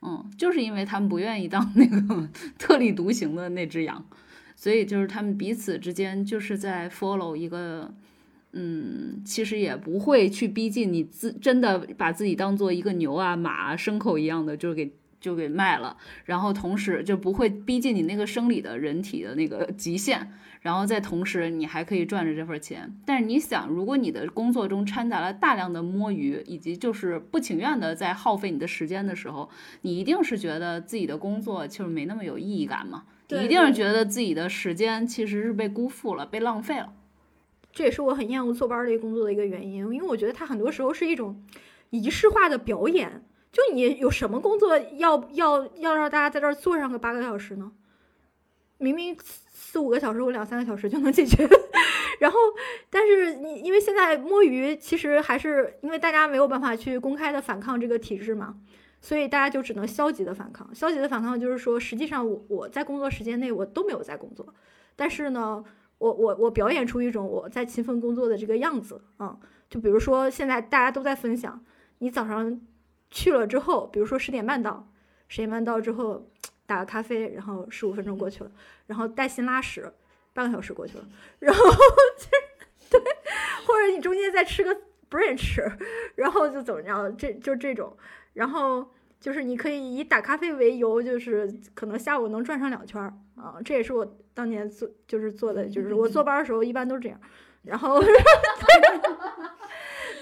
[0.01, 4.04] 嗯，就是因为他们不愿意当那个 特立独行的那只羊，
[4.56, 7.93] 所以就是他们彼此之间就是在 follow 一个，
[8.56, 14.91] 嗯，其实也不会去逼近你自真的把自己当做一个牛啊、马啊、牲口一样的，就是给。
[15.21, 20.31] 就给卖了，然后同时就不会逼近你那个生理的人体的那个极限，
[20.62, 22.95] 然后在同时你还可以赚着这份钱。
[23.08, 29.49] 但是你想，如果你的工作中掺杂了大量的摸鱼，以及就是不情愿的在耗费你的时间的时候，
[29.81, 33.06] 你一定是觉得自己的工作就是没那么有意义感嘛？
[33.29, 36.93] 你一定是觉得自己的时间其实是被辜负了，被浪费了。
[37.76, 41.44] 这也是我很厌恶坐班儿这个工作的一个原因，因为我觉得它很多时候是一种
[41.90, 43.23] 仪式化的表演。
[43.52, 47.71] 就你有什么工作要要要让大家在这儿坐上个八个小时呢？
[48.78, 49.17] 明明
[49.54, 51.48] 四五个小时或两三个小时就能解决，
[52.19, 52.40] 然后
[52.90, 58.56] 但是你因为现在摸鱼，其实还是因为大家没有办法去公开的反抗这个体制嘛，
[59.02, 60.73] 所以大家就只能消极的反抗。
[60.73, 64.54] 消极的反抗就是说，实际上我我在工作时间内我都没有在工作，
[64.96, 65.63] 但是呢。
[65.98, 69.37] 我我我表演出一种我在勤奋工作的这个样子啊，
[69.69, 71.63] 就比如说现在大家都在分享，
[72.00, 72.62] 你早上
[73.10, 74.87] 去了之后，比如说十点半到，
[75.27, 76.29] 十点半到之后
[76.65, 78.52] 打个咖啡，然后十五分钟过去了，
[78.87, 79.93] 然后带薪拉屎，
[80.33, 81.08] 半个小时过去了，
[81.39, 81.63] 然后
[82.19, 83.00] 就对，
[83.65, 84.75] 或者你中间再吃个
[85.10, 85.63] brunch，
[86.15, 87.96] 然后就怎么着，这就这种，
[88.33, 88.91] 然后。
[89.19, 97.19] 就是你可以以打咖啡为由，就是可能下午能转上两圈儿啊，这也是我当年做就是做的，就是我坐班的时候一般都是这样，
[97.63, 97.99] 然后，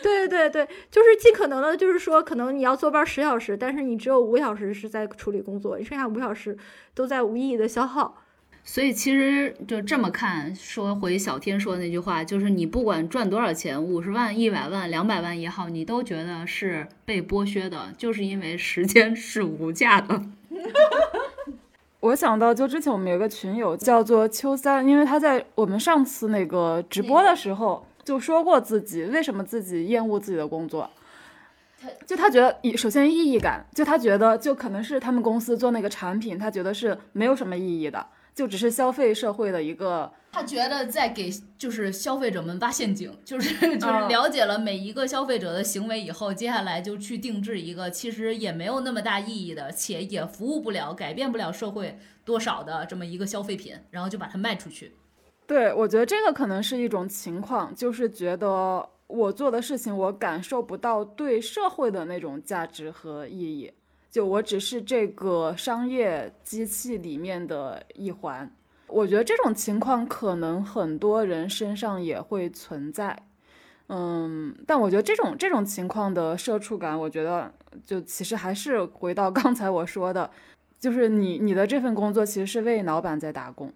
[0.01, 6.57] 对对对，就是尽可能的，就是说可能你要坐班十小时，但是你只有五小时是在处理工作，你剩下五小时
[6.93, 8.22] 都在无意义的消耗。
[8.65, 20.21] 所以其实就这么看，说回小天说的那句话，就是你不管赚多少钱，五十万、一百万、两百万也好，你都觉得是被剥削的，就是因为时间 是无价的。
[21.99, 30.89] 我想到，就之前我们有个群友叫做秋三，因为他在我们上次那个直播的时候就说过自己为什么自己厌恶自己的工作，
[32.05, 38.07] 就他觉得首先意义感，就他觉得就可能是他们公司做那个产品，他觉得是没有什么意义的。
[38.33, 54.93] 就只是消费社会的一个，他觉得在给就是消费者们挖陷阱， 就是就是了解了每一个消费者的行为以后，接下来就去定制一个其实也没有那么大意义的，且也服务不了、改变不了社会多少的这么一个消费品，然后就把它卖出去。
[55.45, 63.71] 对，我觉得这个可能是一种情况，就是觉得我做的事情我感受不到对社会的那种价值和意义。
[64.13, 68.55] 就我只是这个商业机器里面的一环，
[68.85, 73.23] 我觉得这种情况可能很多人身上也会存在，
[73.87, 77.51] 嗯，但我觉得这种这种情况的社畜感，我觉得
[77.83, 80.29] 就其实还是回到刚才我说的，
[80.79, 83.73] 就是你你的这份工作其实是为老板在打工，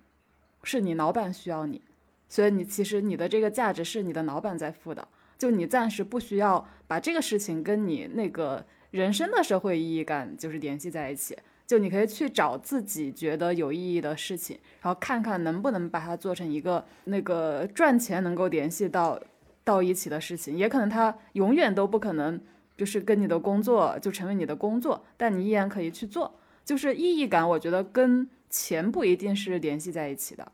[0.62, 1.82] 是你老板需要你，
[2.30, 8.64] 所以你其实你的这个价值是你的老板在付的，就你暂时不需要把这个事情跟你那个。
[8.98, 11.38] 人生的社会意义感就是联系在一起，
[11.68, 19.22] 就你可以去找自己觉得有意义的事情，然后看看能不能把它做成一个那个赚钱能够联系到
[19.64, 20.58] 到一起的事情。
[20.58, 22.42] 也可能它永远都不可能
[22.76, 26.40] 就是跟你的工作就成为你的工作，但你依然可以去做。
[26.66, 30.52] 就是意义感，我觉得跟钱不一定是联系在一起的。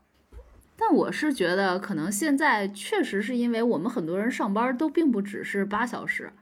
[0.75, 6.33] 但我是觉得，可能现在确实是因为我们很多人上班都并不只是八小时。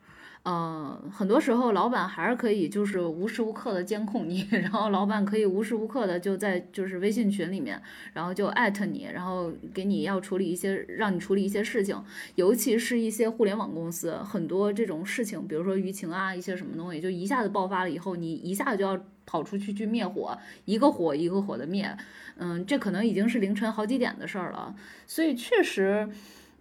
[0.44, 7.80] 呃，很多时候老板还是可以就是无时无刻的监控你， 然后老板可以无时无刻的就在就是微信群里面，
[8.14, 20.36] 然后就艾特你，然后给你要处理一些让你处理一些事情，尤其是一些互联网公司，很多这种事情，比如说舆情啊一些什么东西，就一下子爆发了以后，你一下子就要跑出去去灭火，
[20.66, 21.96] 一个火一个火的灭，
[22.38, 24.76] 嗯，这可能已经是凌晨好几点的事儿了，
[25.06, 26.10] 所以确实，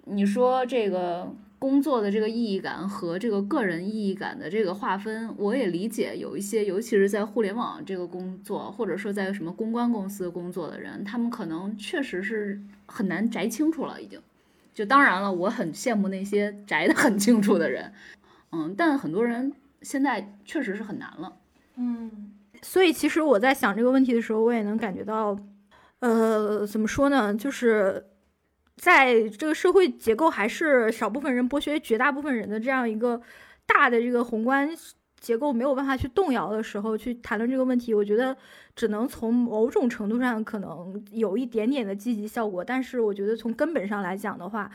[0.04, 1.34] 你说这个。
[1.60, 6.16] 工作的这个意义感和这个个人意义感的这个划分，我也理解。
[6.16, 14.00] 有一些，尤其是在互联网这个工作，或者说在什么公关公司工作的人，他们可能确实是很难摘清楚了。
[14.00, 14.18] 已经，
[14.72, 17.92] 就当然了，我很羡慕那些摘得很清楚的人，
[18.52, 19.52] 嗯，但很多人
[19.82, 21.36] 现在确实是很难了。
[21.76, 22.32] 嗯，
[22.62, 25.38] 所以其实我在想这个问题的时候，我也能感觉到，
[25.98, 28.06] 呃，怎么说呢，就是。
[28.80, 33.20] 在这个社会结构还是少部分人剥削绝大部分人的这样一个
[33.66, 34.70] 大的这个宏观
[35.20, 38.34] 结构没有办法去动摇的时候，去谈论这个问题，我觉得
[38.74, 42.64] 只能从某种程度上可能有一点点的积极效果。
[42.64, 44.70] 但是我觉得从根本上来讲的话，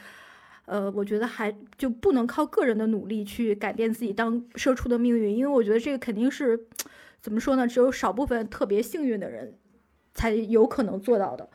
[0.67, 6.67] 呃，我觉得还就不能靠个人的努力去改变自己当社畜的命运，因为我觉得这个肯定是
[7.19, 7.67] 怎么说呢？
[7.67, 9.57] 只有少部分特别幸运的人
[10.13, 11.49] 才有可能做到的。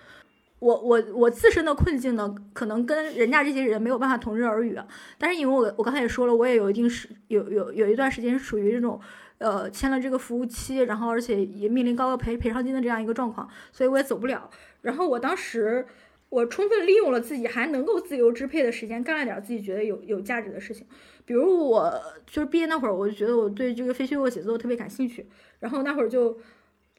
[0.61, 4.78] 我我我自身的困境呢，可能跟人家这些人没有办法同日而语，
[5.18, 9.00] 但是因为我我刚才也说了，我也有一定时有有有一段时间是属于这种，
[9.38, 14.50] 呃，签了这个服务期，然后而且也面临高额赔赔偿金的这样一个状况，所以我也走不了。
[14.82, 15.86] 然后我当时
[16.28, 20.86] 我充分利用了自己还能够自由支配的时间，干了点自己觉得有有价值的事情，
[21.24, 21.90] 比如我
[22.26, 25.26] 就是毕业那会儿，我就觉得我对这个非虚构写作特别感兴趣，
[25.61, 26.36] 然后那会儿就。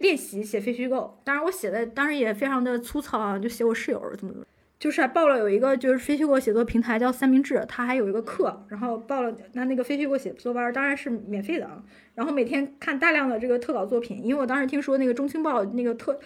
[0.01, 1.19] 练习写非虚构。
[1.23, 4.45] 当然我写的当时也非常的粗糙啊，就写我室友怎么怎么。
[4.77, 11.83] 就是还报了有一个就是非虚构写作平台叫三明治，它还有一个课，然后报了那那个非虚构写作班，当然是免费的啊。
[12.15, 16.19] 然后每天看大量的这个特稿作品，因为我当时听说那个中青报那个特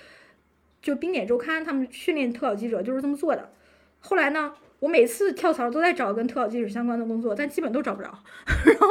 [0.81, 3.51] 就冰点周刊他们训练特稿记者就是这么做的。
[3.99, 8.07] 后来呢，我每次跳槽都在找跟特稿记者相关的工作，但基本都找不着。
[8.65, 8.87] 然后，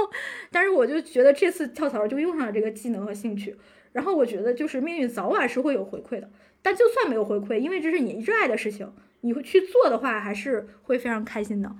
[0.50, 3.56] 但是我就觉得这次跳槽就用上了这个技能和兴趣。
[3.94, 6.28] 然后我觉得就是命运早晚是会有回馈的，
[6.60, 8.92] 但就算没有回馈，因为这是你热爱的事情。
[9.22, 11.74] 你会去做的话，还是会非常开心的。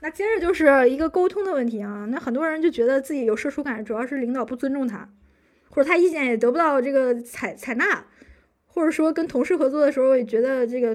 [0.00, 2.04] 那接着就是一个沟通的问题啊。
[2.10, 5.08] 那很多人就觉得自己有社畜感，主要是领导不尊重他，
[5.70, 8.04] 或者他意见也得不到这个采采纳，
[8.66, 10.94] 或者说跟同事合作的时候也觉得这个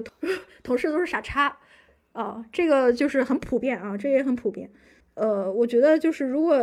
[0.62, 1.56] 同 事都是傻叉
[2.12, 2.44] 啊。
[2.52, 4.70] 这个就是很普遍啊，这也很普遍。
[5.14, 6.56] 呃，我觉得就是如果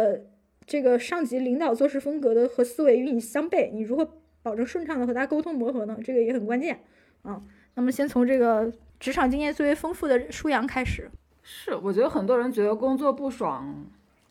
[0.66, 4.10] 这个上级领导做事风格的和思维与你相悖，你如何
[4.42, 5.98] 保证顺畅的和他沟通磨合呢？
[6.04, 6.84] 这个也很关键
[7.24, 7.42] 啊。
[7.76, 8.72] 那么先从这个。
[9.00, 11.12] 职场经验最为丰富的舒阳开始，
[11.42, 13.86] 是我觉得很多人觉得工作不爽，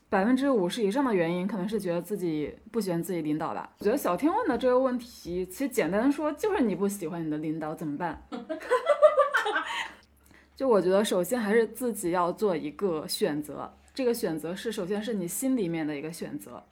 [0.08, 3.70] 百分之五十以上的原因可能是觉得自己不喜欢自己领导吧。
[3.80, 8.26] 我觉得小天问的这个问题，其实简单说就是你不喜欢你的领导怎么办？
[10.56, 16.64] 就我觉得首先还是自己要做一个选择，这个选择是首先是你心里面的一个选择，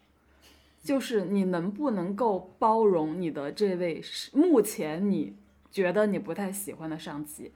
[0.83, 4.03] 就是你能不能够包容你的这位
[4.33, 5.37] 目前你
[5.71, 7.53] 觉得你不太喜欢的上级。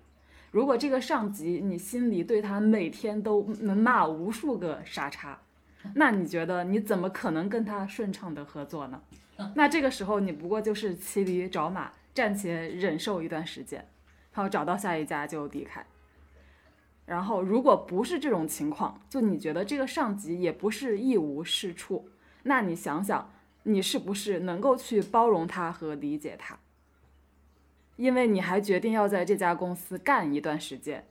[0.50, 5.40] 如果这个上级你心里对他每天都能骂无数个傻叉，
[5.94, 9.02] 那你觉得你怎么可能跟他顺畅的合作呢？
[9.54, 13.84] 那这个时候你不过就是骑驴找马，暂且忍受一段时间，
[14.32, 15.84] 然后找到下一家就离开。
[17.06, 22.08] 然后如果不是这种情况，就你觉得这个上级也不是一无是处，
[22.44, 23.30] 那你想想，
[23.64, 26.58] 你是不是能够去包容他和理解他？
[27.96, 31.06] 因为你还决定要在这家公司干一段时间，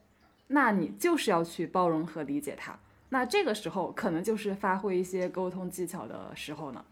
[0.48, 2.78] 那你就是要去包容和理解他。
[3.10, 6.84] 那这个时候可能就是发挥一些沟通技巧的时候呢。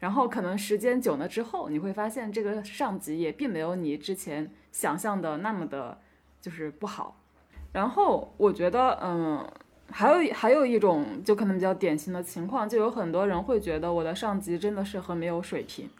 [0.00, 5.98] 然后可能时间久了之后，你会发现这个上级也并没有你之前想象的那么的，
[6.42, 7.20] 就是不好。
[7.74, 9.44] 然后我觉得，嗯，
[9.90, 15.90] 还有还有一种就可能比较典型的情况，就有很多人会觉得我的上级真的是很没有水平。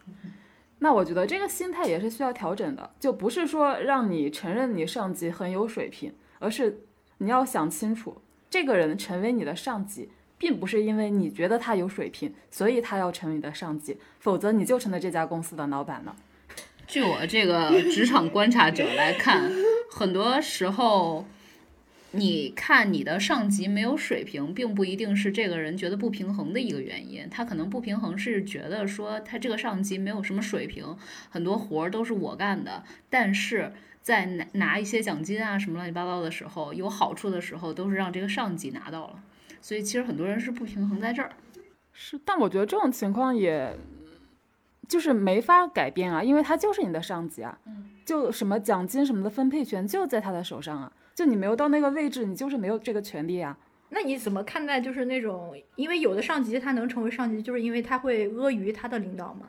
[0.79, 6.85] 那我觉得这个心态也是需要调整的，就不是说让你承认你上级很有水平，而是
[7.19, 8.19] 你要想清楚，
[8.49, 10.09] 这个人成为你的上级，
[10.39, 16.15] 并不是因为你觉得他有水平，所以他要成为你的上级，否则你就成了这家公司的老板了。
[16.87, 19.51] 据我这个职场观察者来看，
[19.91, 21.25] 很多时候。
[22.17, 27.29] 你看，你的上级没有水平，并不一定是这个人觉得不平衡的一个原因。
[27.29, 30.97] 他可能不平衡是觉得说他这个上级没有什么水平，
[31.29, 32.85] 很多活儿都是我干的。
[33.11, 39.23] 但是在拿拿一些奖金啊什么乱七八糟的时候，有好处的时候，都是让这个上级拿到了。
[39.61, 41.33] 所以其实很多人是不平衡在这儿。
[41.93, 43.77] 是，但我觉得这种情况也，
[44.89, 47.59] 就是没法改变啊，因为他就是你的上级啊。
[48.05, 50.93] 就什么奖金什么的分配权就在他的手上啊。
[51.15, 53.57] 就你没有到那个位置，你就是没有这个权利啊。
[53.91, 59.47] 那你怎么看待就是那种，因为有的上级他能成为上级，就是因为他会阿谀他的领导嘛？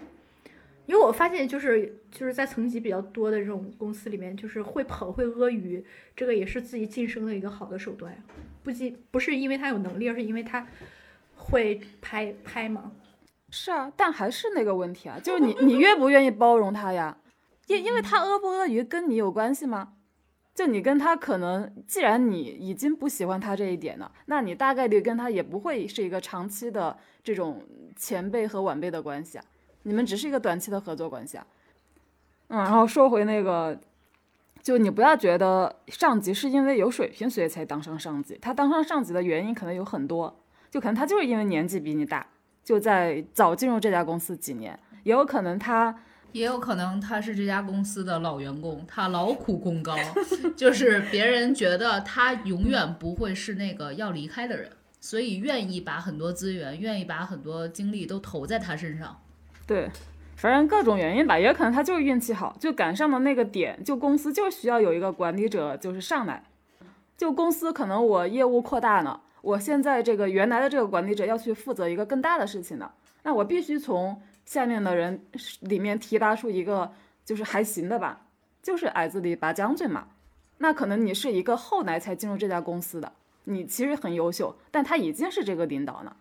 [0.85, 5.83] 因为我发现就是就是在层级比较多的这种公司里面，就是会捧会阿谀，
[6.15, 8.19] 这个也是自己晋升的一个好的手段呀。
[8.61, 10.67] 不仅不是因为他有能力，而是因为他
[11.35, 12.91] 会拍拍嘛。
[13.49, 17.17] 是啊，但还是那个问题啊，就是你你愿不愿意包容他呀？
[17.65, 19.93] 因因为他阿不阿谀跟你有关系吗？
[20.55, 27.61] 就你跟他可能，既然你已经不喜欢他这一点了，那你大概率跟他也不会是一个长期的这种
[27.97, 29.43] 前辈和晚辈的关系啊，
[29.83, 31.45] 你们只是一个短期的合作关系啊。
[32.47, 33.77] 嗯，然后说回那个，
[34.61, 40.33] 就你不要觉得上级是因为有水平所以才当上上级，他当上上级的原因可能有很多，
[40.71, 42.25] 就可能他就是因为年纪比你大，
[42.63, 45.93] 就在早进入这家公司几年，也有可能他。
[46.35, 49.95] 也有可能他是这家公司的老员工，他劳苦功高，
[50.53, 54.69] 就是别人觉得他永远不会是那个要离开的人，
[54.99, 59.17] 所以愿意把很多资源、愿意把很多精力都投在他身上。
[59.65, 59.89] 对，
[60.35, 66.43] 反正各种原因吧，也可能他就是运气好，就赶上了那个点，就公司就需要有一个管理者就是上来，
[67.17, 72.91] 就公司可能我业务扩大呢，我现在这个原来的这个管理者要去负责一个更大的事情呢，
[73.23, 74.21] 那我必须从。
[74.45, 75.25] 下面的人
[75.61, 76.93] 里面提拔出一个
[77.25, 78.27] 就是还行的吧，
[78.61, 80.07] 就是矮子里拔将军嘛。
[80.59, 83.11] 那可能你是一个后来才进入这家公司的，
[83.43, 86.15] 你其实很优秀，但他已经是这个领导了。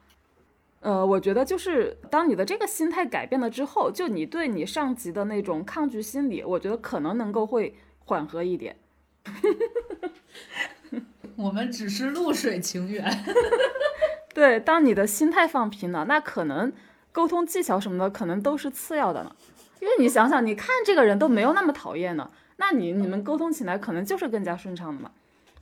[0.81, 8.77] 呃，我觉得就是当你的这个心态改变了之后，就你对你上级的那种抗拒心理，我觉得可能能够会缓和一点。
[11.37, 13.25] 我们只是露水情缘。
[14.35, 16.71] 对，当你的心态放平了，那可能
[17.15, 19.35] 沟通技巧什么的可能都是次要的呢。
[19.81, 25.13] 因为你想想，你看这个人都没有那么讨厌呢，那你你们沟通起来可能就是更加顺畅的嘛。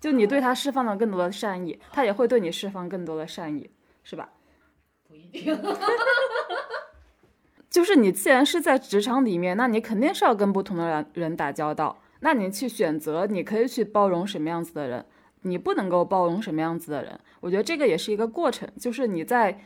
[0.00, 3.68] 就你对他释放了更多的善意，他也会对你释放更多的善意，
[4.02, 4.30] 是吧？
[5.06, 5.56] 不一定。
[7.68, 11.98] 就是你既然是在职场里面，那你肯定是要跟不同的人人打交道。
[12.20, 15.04] 那你去选择，你可以去包容什么样子的人，
[15.42, 17.18] 你不能够包容什么样子的人。
[17.40, 19.58] 我觉得这个也是一个过程，就是你在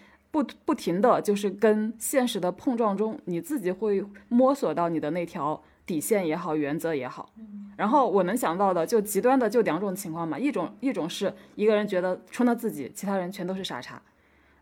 [0.42, 7.30] 不不停的就是跟现实的碰撞中，你自己会摸索到你的那条底线也好，原则也好。
[7.78, 14.02] 然后我能想到的就极端的就两种情况嘛，一种一种是一个人觉得除了自己，其他人全都是傻叉，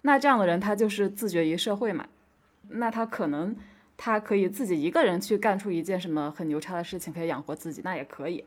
[0.02, 2.06] 那这样的人他就是自绝于社会嘛，
[2.68, 3.56] 那他可能
[3.96, 8.44] 他可以自己一个人去干出一件什么很牛叉的事情，可以养活自己，那也可以。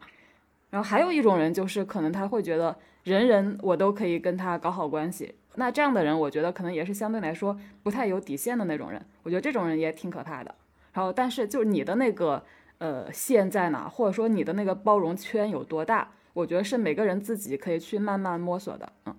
[0.69, 10.55] 然后还有一种人就是可能他会觉得人人我都可以跟他搞好关系，那这样的人我觉得可能也是相对来说不太有底线的那种人，我觉得这种人也挺可怕的。
[10.93, 12.43] 然后但是就是你的那个。
[12.79, 16.11] 呃，线在哪，或者说你的那个包容圈有多大？
[16.33, 18.93] 我觉得是每个人自己可以去慢慢摸索的。
[19.07, 19.15] 嗯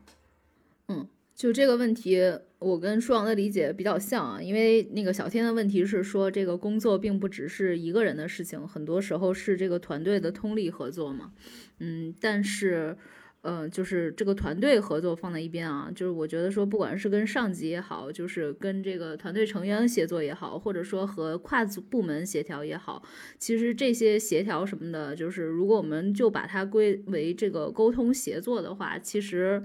[0.87, 2.21] 嗯，就这个问题，
[2.61, 11.33] 我跟舒阳的理解比较像啊，因为那个小天的问题是说，这个工作并不只是一个人的事情，很多时候是这个团队的通力合作嘛。
[11.81, 12.97] 嗯，但是。
[13.43, 23.03] 嗯，就是这个团队合作放在一边啊，就是我觉得说，不管是跟上级也好，就是跟这个团队成员协作也好，或者说和跨组部门协调也好，
[23.39, 29.63] 其实这些协调什么的，就是如果我们就把它归为这个沟通协作的话，其实。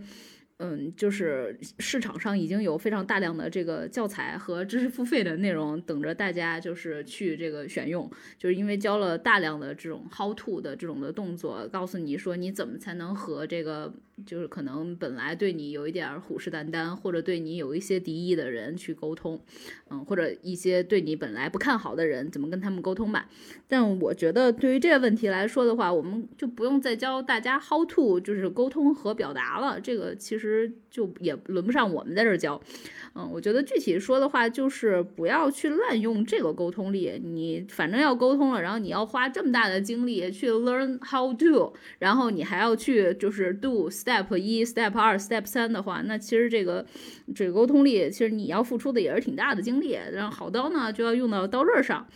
[0.66, 8.10] 嗯，就是市场上已经有非常大量的这个教材和知识付费的内容等着大家，就是去这个选用。
[8.38, 13.94] 就是因为教了大量的这种 how to 的这种的动作，告诉你说你怎么才能和这个
[14.26, 19.42] 就是可能本来对你有一点虎视眈眈，或者对你有一些敌意的人去沟通，
[19.90, 23.30] 嗯，或者一些对你本来不看好的人，怎么跟他们沟通吧。
[23.68, 29.80] 但我觉得对于这个问题来说的话，我们就不用再教大家 how to 就是沟通和表达了。
[29.80, 30.72] 这个其实。
[30.94, 32.62] 就也轮不上我们在这儿教，
[33.16, 37.22] 嗯，我觉得具体说的话就是不要去滥用这个沟通力。
[37.24, 46.84] 你反正要沟通了，然后你要花这么大的精力去 learn how to，然后你还要去就是 do step 一、step 二、step 三的话，那其实这个
[47.36, 49.96] 这个沟通力，其实你要付出的也是挺大的精力。
[50.12, 52.08] 然后好刀呢，就要用到刀刃上。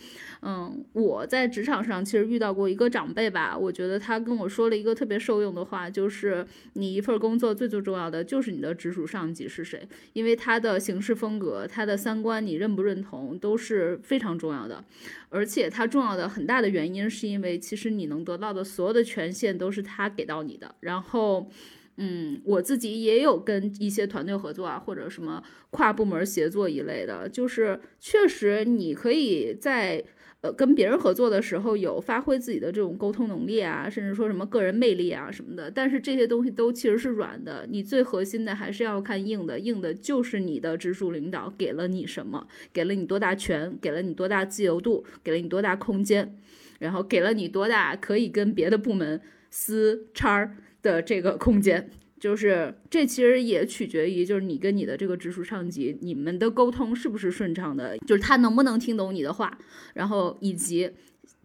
[0.50, 14.82] 嗯，我在职场上其实遇到过一个长辈吧，我觉得他跟我说了一个特别受用的话，就是你一份工作最最重要的就是你的直属上级是谁，因为他的行事风格、他的三观你认不认同都是非常重要的，
[15.28, 20.74] 而且他重要的很大的原因是因为其实你能得到的所有的权限都是他给到你的。
[20.80, 21.50] 然后，
[21.98, 30.02] 嗯，我自己也有跟一些团队合作啊，或者什么跨部门协作一类的，就是确实你可以在。
[30.40, 46.36] 呃，跟别人合作的时候有发挥自己的这种沟通能力啊，甚至说什么个人魅力啊什么的，但是这些东西都其实是软的，你最核心的还是要看硬的，硬的就是你的直属领导给了你什么，给了你多大权，给了你多大自由度，给了你多大空间，
[46.78, 49.20] 然后给了你多大可以跟别的部门
[49.50, 51.90] 撕叉的这个空间。
[52.18, 59.58] 就是这其实也取决于，就是你跟你的这个直属上级，你们的沟通是不是顺畅的，就是他能不能听懂你的话，
[59.94, 60.90] 然后以及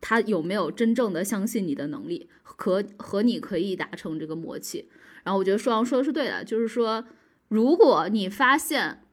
[0.01, 4.89] 他有没有真正的相信你的能力和和你可以达成这个默契。
[5.23, 7.05] 然后我觉得舒阳说的是对的，就是说，
[7.47, 9.03] 如果你发现，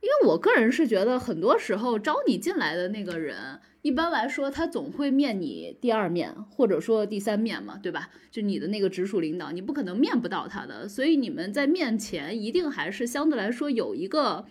[0.00, 3.60] 因为我个人是觉得很多时候招你进来的那个人。
[3.82, 8.10] 一般来说，他总会面你第二面，或者说第三面嘛，对吧？
[8.30, 14.44] 就你的那个直属领导，你不可能面不到他的，所以你们在面前一定还是相对来说有一个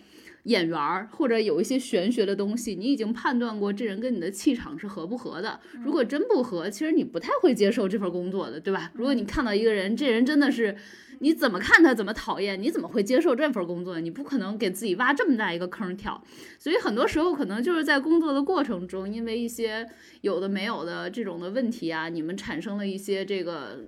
[0.44, 5.60] 眼缘儿，或者有一些玄学的东西，你已经判断过这人跟你的气场是合不合的。
[5.84, 8.92] 如果真不合，其实你不太会接受这份工作的，对吧？
[8.94, 10.76] 如果你看到一个人，这人真的是。
[11.20, 14.00] 你怎么看他怎么讨厌，你怎么会接受这份工作？
[14.00, 16.22] 你不可能给自己挖这么大一个坑跳，
[16.60, 19.88] 所以很多时候可能就是在工作的过程中，因为一些
[20.22, 23.88] 有的没有的这种的问题啊，你们产生了一些这个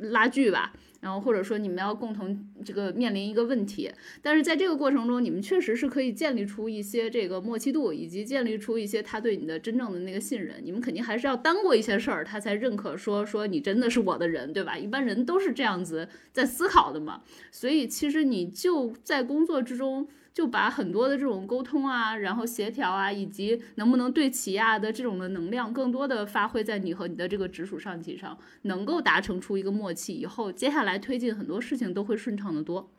[0.00, 0.72] 拉锯吧。
[0.98, 3.88] 然后或者说你们要共同这个面临一个问题，
[4.22, 10.56] 但是在这个过程中，你们确实是可以建立出一些这个默契度，以及建立出一些他对你的真正的那个信任。
[10.64, 14.76] 你们肯定还是要担过一些事儿，他才认可说说你真的是我的人，对吧？
[14.76, 17.22] 一般人都是这样子在思考的嘛。
[17.52, 20.08] 所以其实你就在工作之中。
[20.36, 32.90] 就把很多的这种沟通啊，然后协调啊，以及能不能对齐啊的这种的能量，更多的发挥在你和你的这个直属上级上，能够达成出一个默契，以后接下来推进很多事情都会顺畅的多。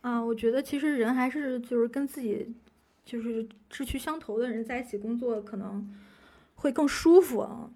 [0.00, 2.54] 啊，我觉得其实人还是就是跟自己
[3.04, 5.86] 就是志趣相投的人在一起工作，可能
[6.54, 7.70] 会更舒服啊，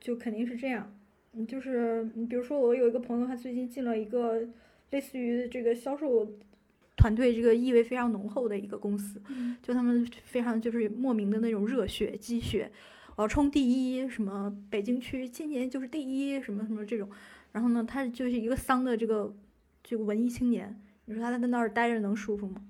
[0.00, 0.90] 就肯定是这样。
[1.46, 4.40] 就是比如说我有一个朋友，他最近进了一个
[4.92, 6.26] 类似于这个销售。
[6.96, 9.20] 团队这个意味非常浓厚的一个公司，
[9.62, 12.70] 就他们非常就是莫名的那种热血积雪，
[13.16, 17.08] 我要冲第一，什么北京区今年就是第一，什么什么这种。
[17.52, 19.34] 然后呢，他就是一个丧的这个
[19.82, 22.62] 这个文艺青年，你说他在那儿待着能舒服吗？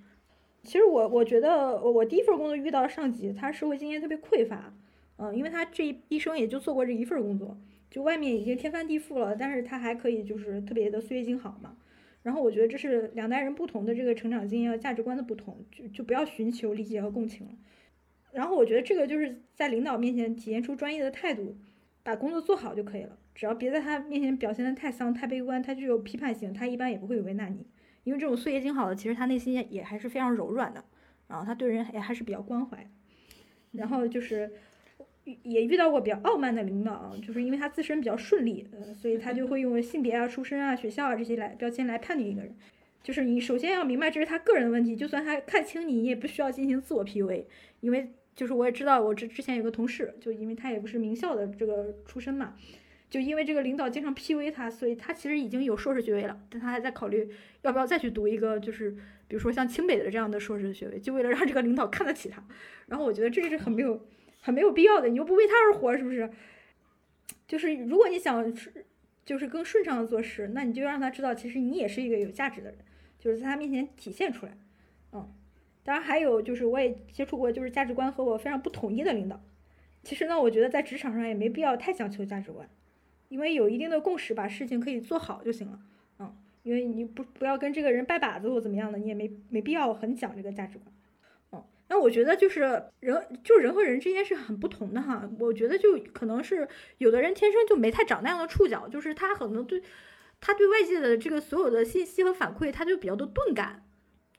[0.62, 4.72] 其实我我觉得我第一份工作遇到上级，他社会经验特别匮乏，
[5.16, 7.56] 嗯，因为他这一生也就做过这一份工作，
[7.90, 11.76] 就外面已经天翻地覆了，但是他还可以就是特别的岁月静好嘛。
[12.24, 17.52] 然后我觉得这是两代人不同的这个成长经验和价值观的不同，就就不要寻求理解和共情了。
[18.32, 21.54] 然后我觉得这个就是在领导面前体现出专业的态度，
[22.02, 23.18] 把工作做好就可以了。
[23.34, 27.66] 只要别在他面前表现的太丧、太悲观、太具有批判性，他一般也不会为难你。
[28.04, 30.82] 因为这种岁月静好的，其实他内心也还是非常柔软的，
[31.28, 32.88] 然后他对人也还是比较关怀。
[33.72, 34.50] 然后就是。
[35.42, 42.54] 也遇到过比较傲慢的领导啊，就是因为他自身比较顺利，呃，所以他就会用性别啊、出身啊、学校啊这些来标签来判定一个人。
[43.02, 47.44] 就是你首先要明白这是他个人的问题，就算他看清你，你也不需要进行自我 PUA，
[47.80, 52.54] 因为就是我也知道，我之之前有个同事，就因为他也不是名校的这个出身嘛，
[53.08, 57.28] 就因为这个领导经常 PUA 他，所以他其实已经有硕士学位了，但他还在考虑
[57.62, 58.90] 要不要再去读一个，就是
[59.28, 62.42] 比如说像清北的这样的硕士学位，就为了让这个领导看得起他。
[62.86, 64.06] 然后我觉得这是很没有。
[64.44, 66.30] 很没有必要的，你又不为他而活，是不是？
[67.48, 68.54] 就是如果你想
[69.24, 72.78] 就是更顺畅的做事，那你就让他知道，其实你也是一个有价值的人，
[73.18, 74.54] 就是在他面前体现出来。
[75.14, 75.32] 嗯，
[75.82, 79.42] 当然还有就是我也接触过，就是价值观和我非常不统一的领导。
[80.02, 82.68] 其实呢，我觉得在职场上也没必要太讲求价值观，
[83.30, 85.80] 因为有一定的共识，把事情可以做好就行了。
[86.18, 90.94] 嗯，因为你不不要跟这个人拜把子或怎么样的，你也没没必要很讲这个价值观。
[91.88, 92.60] 那我觉得就是
[93.00, 95.28] 人，就人和人之间是很不同的哈。
[95.38, 96.66] 我觉得就可能是
[96.98, 99.82] 有的人天生就没太长那样的触角，就是他可能对，
[100.40, 103.84] 他对外界的这个所有的信息和反馈，他就比较多钝感。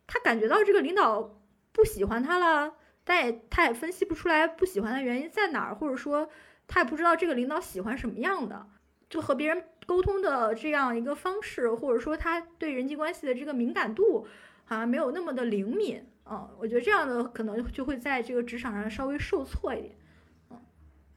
[0.08, 1.40] 他感觉到这个领导
[1.72, 2.74] 不喜欢他了，
[3.04, 6.28] 但也他也分析不出来不喜欢的原因在哪儿，或者说
[6.68, 8.66] 他也不知道这个领导喜欢什么样的，
[9.08, 14.26] 就和别人沟通的这样一个方式，或者说他对人际关系的这个敏感度
[14.64, 16.04] 好像没有那么的灵敏。
[16.28, 19.96] 嗯，我觉得这样的可能就会在这个职场上稍微受挫一点。
[20.50, 20.58] 嗯，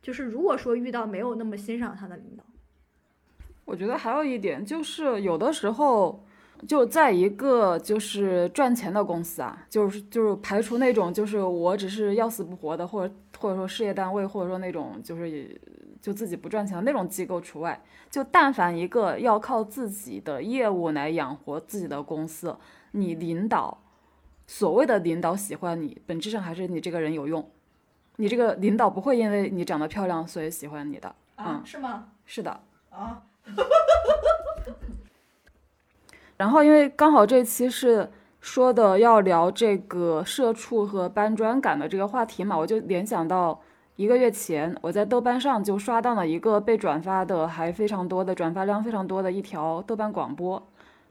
[0.03, 2.45] 就是如果说遇到没有那么欣赏他的领导，
[3.65, 6.23] 我觉得还有一点就是有的时候
[6.67, 15.59] 就在一个就是赚钱的公司啊，就是就是排除那种就是我只是要死不活的，或者或者说事业单位，或者说那种就是
[16.03, 17.83] 就自己不赚钱的那种机构除外。
[18.11, 22.55] 就但凡一个要靠自己的业务来养活自己的公司，
[22.93, 23.83] 你领导。
[24.49, 27.49] 所谓的领导喜欢你，本质上还是你这个人有用。
[28.17, 31.15] 你这个领导不会因为你长得漂亮所以喜欢你的。
[31.37, 32.09] 啊，是吗？
[32.25, 32.59] 是的。
[32.89, 33.23] 啊。
[36.39, 43.61] 然后，因为刚好这期是说的要聊这个社畜和搬砖感的这个话题嘛，我就联想到
[43.97, 50.67] 一个月前我在豆瓣上就刷到了一个被转发的还非常多的转发量非常多的一条豆瓣广播。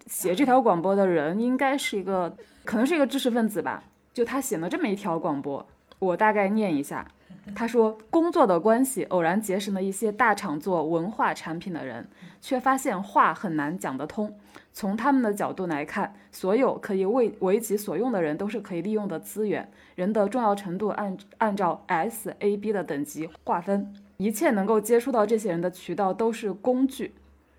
[0.07, 3.83] 写这条广播的人应该是一个，可能是一个知识分子吧。
[4.13, 5.63] 就他写了这么一条广播，
[5.99, 7.07] 我大概念一下。
[7.55, 12.07] 他说：工作的关系，偶然结识了一些大厂做文化产品的人，
[12.41, 14.33] 却发现话很难讲得通。
[14.73, 19.69] 从他们的角度来看，所有可以为为己所用的人都是可以利用的资源。
[19.95, 27.13] 人的重要程度按按照 S A B 的等级划分，一切能够接触到这些人的渠道都是工具。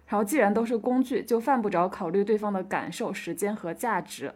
[0.09, 4.33] 然后，既然都是工具，就犯不着考虑对方的感受、时间和价值，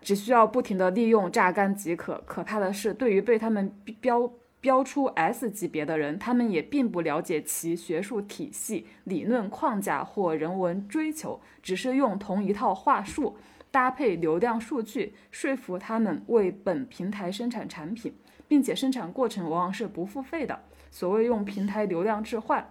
[0.00, 2.22] 只需要不停的利用榨干即可。
[2.24, 13.36] 可怕的是，对于被他们标标出 S 级别的人，他们也并不了解其学术体系、理论框架或人文追求，只是用同一套话术
[13.70, 18.14] 搭配流量数据，说服他们为本平台生产产品，
[18.48, 20.58] 并且生产过程往往是不付费的。
[20.90, 22.66] 所谓用平台流量置换。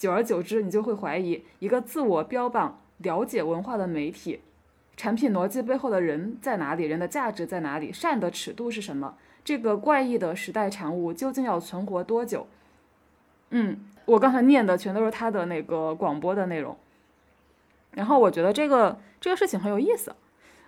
[0.00, 4.40] 久而久之，你就会怀疑，一个自我标榜了解文化的媒体，
[4.96, 9.16] 产品逻辑背后的人在哪里，人的价值在哪里，善的尺度是什么？
[9.44, 12.46] 这个怪异的时代产物究竟要存活多久？
[13.50, 16.74] 嗯，我刚才念的全都是他的那个广播的内容，
[17.90, 20.14] 然后我觉得这个这个事情很有意思，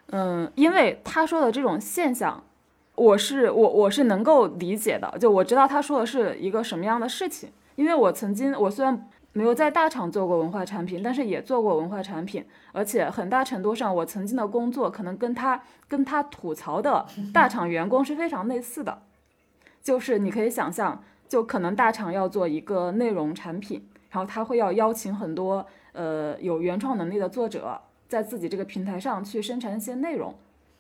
[0.08, 2.44] 嗯，因为他说的这种现象，
[2.96, 19.02] 我是我我是能够理解的，就我知道他说的是一个什么样的事情，因为我曾经我虽然没有在大厂做过文化产品，但是也做过文化产品，而且很大程度上我曾经的工作可能跟他跟他吐槽的 大厂员工是非常类似的，
[19.82, 21.02] 就是你可以想象。
[21.28, 30.34] 就可能大厂要做一个内容产品，然后他会要邀请很多呃有原创能力的作者，在自己这个平台上去生产一些内容。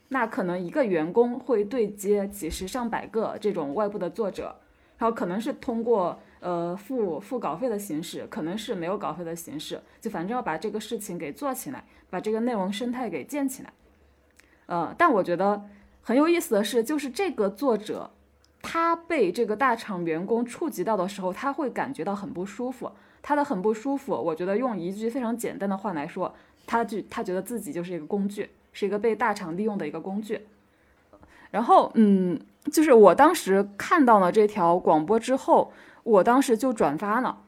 [0.08, 4.54] 那可能一个员工会对接几十上百个这种外部的作者，
[4.98, 13.72] 然后可能是通过呃付付稿费的形式，可能是没有稿费的形式，就反正要把这个事情给做起来，把这个内容生态给建起来。
[14.66, 15.62] 呃，但我觉得
[16.02, 18.10] 很有意思的是，就是这个作者。
[18.64, 22.92] 他被这个大厂员工触及到的时候，他会感觉到很不舒服。
[23.20, 26.32] 他的很不舒服，我觉得用一句非常简单的话来说，
[26.64, 30.46] 他就他觉得自己就是一个工具，是一个被大厂利用的一个工具。
[31.50, 32.40] 然后，嗯，
[32.72, 35.72] 就是我当时看到了这条广播之后，
[36.02, 37.42] 我当时就转发了。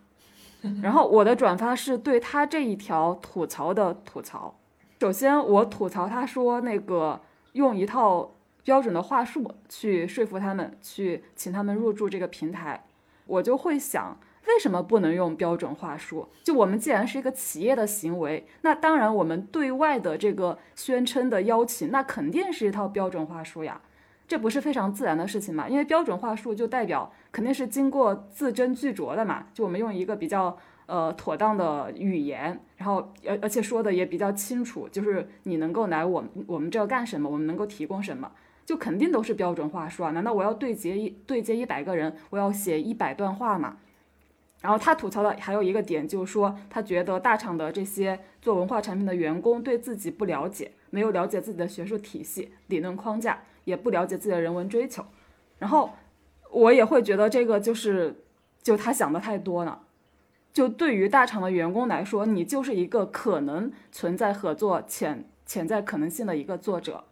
[0.82, 4.54] 然后我的转发是对他这一条吐槽的吐槽。
[5.00, 7.20] 首先，我吐槽他说那个
[7.52, 8.30] 用一套。
[8.64, 12.82] 标准的话术去说服他们，去请他们入驻这个平台，
[13.26, 16.26] 我就会想，为什么不能用标准话术？
[16.42, 23.78] 就我们既然是一个企业的行为，那当然我们对外的这个宣称的邀请，那肯定是一套标准话术呀，
[24.26, 25.68] 这不是非常自然的事情嘛？
[25.68, 30.56] 因为标准话术就代表肯定是经过字斟句酌的嘛，就我们用一个比较
[30.86, 38.30] 呃妥当的语言，然后而而且说的也比较清楚，就是你能够来我们我们这干什么，我们能够提供什么。
[38.66, 40.10] 就肯定都是标准话术啊？
[40.12, 43.76] 难道我要对接一对接一百个人，我要写一百段话吗？
[44.62, 55.04] 然后他吐槽的还有一个点，就是说他觉得大厂的这些做文化产品的员工对自己不了解，没有了解自己的学术体系、理论框架，也不了解自己的人文追求。
[55.58, 55.90] 然后
[56.50, 58.24] 我也会觉得这个就是，
[58.62, 59.82] 就他想的太多了。
[60.52, 67.04] 就对于大厂的员工来说，你就是一个可能存在合作潜潜在可能性的一个作者。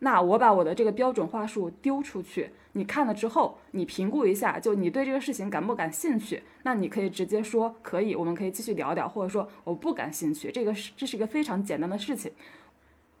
[0.00, 6.42] 那我把我的这个标准话术丢出去，你看了之后，你评估一下，就你对这个事情感不感兴趣？
[6.62, 12.32] 那你可以直接说可以，我们可以继续聊聊，或者说我不感兴趣，这个是这是一个非常简单的事情。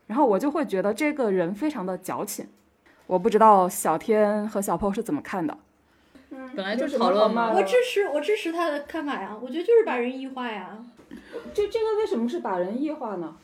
[0.06, 2.46] 然后我就会觉得这个人非常的矫情。
[3.08, 5.56] 我不知道小天和小泡是怎么看的。
[6.30, 7.52] 嗯，本来就讨论嘛。
[7.54, 9.34] 我支持，我支持他的看法呀。
[9.40, 10.78] 我觉得就是把人异化呀。
[11.54, 13.34] 这这个为什么是把人异化呢？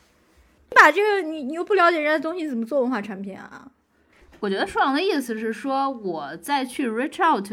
[0.69, 3.71] 你把这个你你又不了解人家东西，怎么做文化产品啊？
[4.39, 7.47] 我觉得舒阳的意思是说，我在去 reach out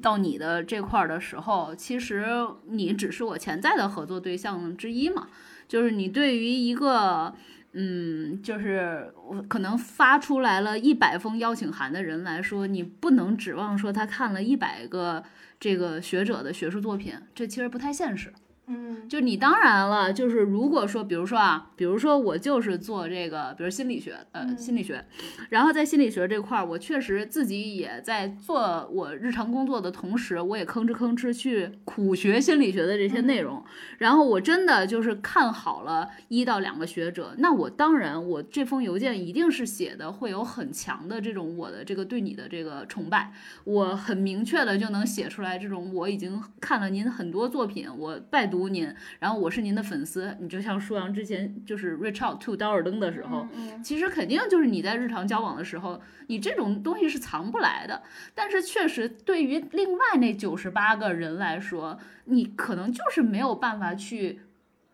[0.00, 2.26] 到你的这块儿的时候，其实
[2.68, 5.28] 你只是我潜在的合作对象之一嘛。
[5.68, 7.34] 就是你对于一个
[7.74, 15.24] 嗯，就是我可能发出来了一百封邀请函的人来说，你不能指望说他看了一百个
[15.58, 18.32] 这个学者的学术作品，这其实不太现实。
[18.68, 25.04] 嗯，就你当然了，就是如果说，比如说啊，比如说我就是做这个，比如心理学，呃，心理学，
[25.50, 33.62] 然后在心理学这块儿，我确实自己也在做我日常工作的同时，我也吭哧吭哧去苦学心理学的这些内容，
[33.98, 43.32] 然后我真的就是看好了一到两个学者，那我当然我这封邮件一定是写的会有很强的这种我的这个对你的这个崇拜，
[43.64, 48.51] 我很明确的就能写出来这种我已经看了您很多作品，我拜。
[48.52, 53.48] 读您，然后我是您的粉丝，你就像舒阳之前就是 reach out to 道尔登的时候，
[53.82, 58.02] 其实肯定就是你在日常交往的时候，你这种东西是藏不来的。
[58.34, 64.40] 但是确实对于另外那九十八个人来说，你可能就是没有办法去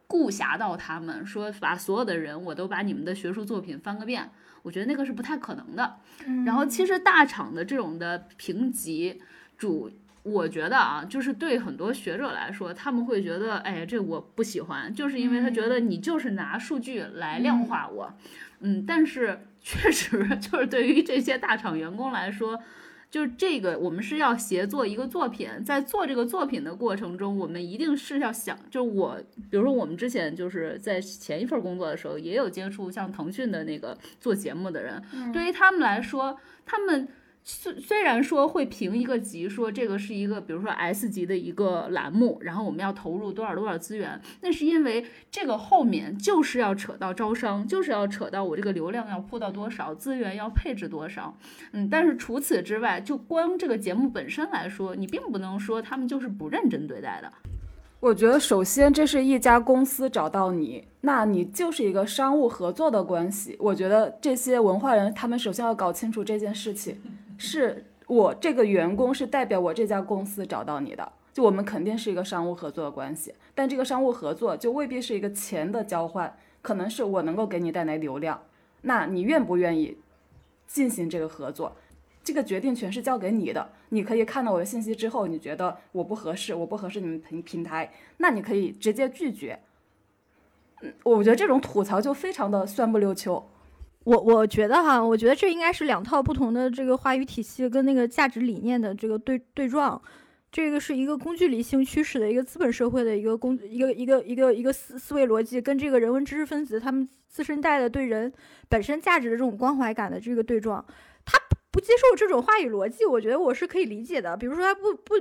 [0.07, 4.31] 顾暇到他们，说把所有的人我都把你们的学术作品翻个遍，
[4.63, 5.97] 我觉得那个是不太可能的。
[6.47, 9.21] 然后其实大厂的这种的评级
[9.57, 9.91] 主。
[10.31, 18.13] 我觉得啊，就是对很多学者来说，他们会觉得，哎，这我不喜欢，就是因为他觉得你就是拿数据来量化我，
[18.61, 22.59] 嗯，但是确实 就是对于这些大厂员工来说，
[23.11, 29.21] 就是这个我们是要协作一个作品，在做这个作品的过程中，我们一定是要想，就我，
[29.51, 35.03] 比如说我们之前就是在前一份工作的时候，也有接触像腾讯的那个做节目的人，
[35.33, 37.09] 对于他们来说，他们。
[37.51, 51.35] 虽虽然说会评一个级，说这个是一个比如说 S 级的一个栏目，然后我们要投入多少多少资源，那是因为这个后面就是要扯到招商，就是要扯到我这个流量要铺到多少，资源要配置多少。
[51.73, 57.33] 嗯，但是除此之外，就光这个节目本身来说，你并不能说他们就是不认真对待的。
[58.01, 63.57] 我觉得首先这是一家公司找到你，那你就是一个商务合作的关系。
[63.59, 66.95] 我觉得这些文化人他们首先要搞清楚这件事情，
[67.39, 73.35] 是我这个员工是代表我这家公司找到你的，就我们肯定是一个商务合作的关系。
[73.55, 78.43] 但这个商务合作就未必是一个钱的交换，可能是我能够给你带来流量，
[78.83, 79.97] 那你愿不愿意
[80.67, 81.77] 进行这个合作？
[82.25, 89.59] 这个决定权是交给你的，你可以看到我的信息之后，你觉得我不合适，我不合适你们平平台，那你可以直接拒绝。
[90.83, 93.49] 嗯，我觉得这种吐槽就非常的酸不溜秋。
[94.09, 100.01] 我我觉得哈，我觉得这应该是两套不同的这个话语体系跟那个价值理念的这个对对撞。
[100.51, 108.33] 这个是一个工具理性驱使的一个资本社会的一个工一个一个一个一个思思维逻辑，跟这个人文知识分子他们自身带的对人
[108.69, 110.85] 本身价值的这种关怀感的这个对撞，
[111.25, 111.39] 他。
[111.71, 114.35] 不接受这种话语逻辑，我觉得我是可以理解的。
[114.37, 115.15] 比如说，他不不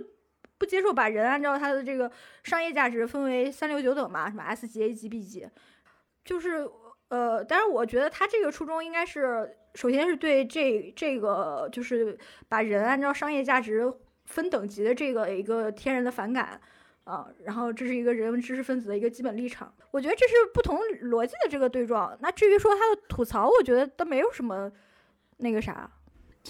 [0.57, 2.09] 不接受把人按照他的这个
[2.41, 5.45] 商业价值分为三六九等嘛，什么 S 级、A 级、B 级，
[6.23, 6.65] 就是
[7.09, 12.17] 呃，但是我觉得他这个初衷应该是，首先是对这这个就是
[12.49, 13.91] 把人按照商业价值
[14.25, 16.59] 分等级的这个一个天然的反感
[17.05, 19.73] 啊，然后这是一个人文知识分子的一个基本立场。
[19.91, 22.17] 我觉得这是不同逻辑的这个对撞。
[22.21, 24.69] 那至于说他的吐槽，我觉得都没有什么
[25.37, 25.89] 那个啥。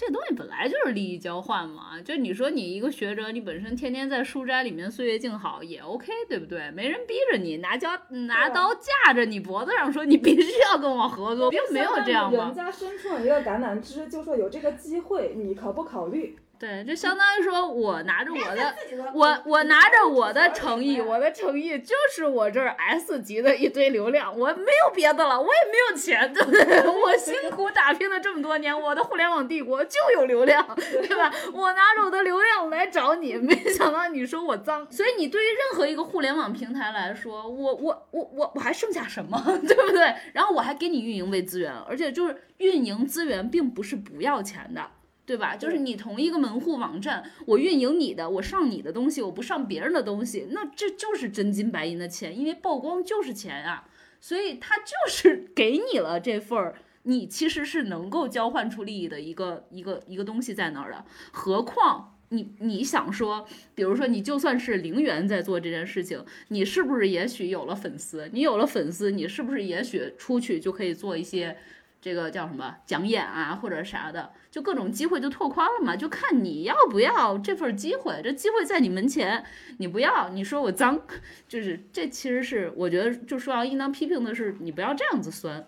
[0.00, 6.70] 这东西本来就是利益交换嘛，就你说你一个学者，你本身天天在书斋里面岁月静好也 OK，对不对？
[6.70, 7.90] 没人逼着你拿刀
[8.26, 12.44] 拿刀架着你脖子上说你必须要跟我合作，并没有这样吗？
[12.44, 16.38] 人家伸出了一个橄榄枝，就说有这个机会，你考不考虑？
[16.58, 18.74] 对，就相当于说，我拿着我的，
[19.14, 26.84] 我我拿着我的诚意，我的诚意就是我这儿 S 级的一堆流量，我没有别的了，我也没有钱，对不对？
[26.88, 31.32] 我辛苦打拼了这么多年，我的互联网帝国就有流量，对吧？
[31.52, 40.12] 我拿着我的流量来找你，没想到你说我脏，所以你对于任何一个互联网平台来说，我我我我我还剩下什么， 对不对？
[40.32, 44.84] 然后我还给你运营为资源，而且就是运营资源并不是不要钱的。
[45.28, 45.54] 对吧？
[45.54, 53.86] 就是你同一个门户网站，我运营你的，我上你的东西，我不上别人的东西，那这就是真金白银的钱，因为曝光就是钱啊，
[54.22, 61.04] 所以他就是 给你了这份儿，你其实是能够交换出利益的一个一个一个东西在那儿的。
[61.30, 68.30] 何况你你想说，比如说你就算是零元在做这件事情，你是不是也许有了粉丝？
[68.32, 71.58] 你有了粉丝，你是不是也许出去就可以做一些？
[72.00, 78.20] 这个叫什么讲演啊，或者啥的，就各种机会就拓宽了嘛，就看你要不要这份机会。
[78.22, 79.44] 这机会在你门前，
[79.78, 81.00] 你不要，你说我脏，
[81.48, 85.66] 就是这其实是我觉得，就说要应当批评的是，你不要这样子酸。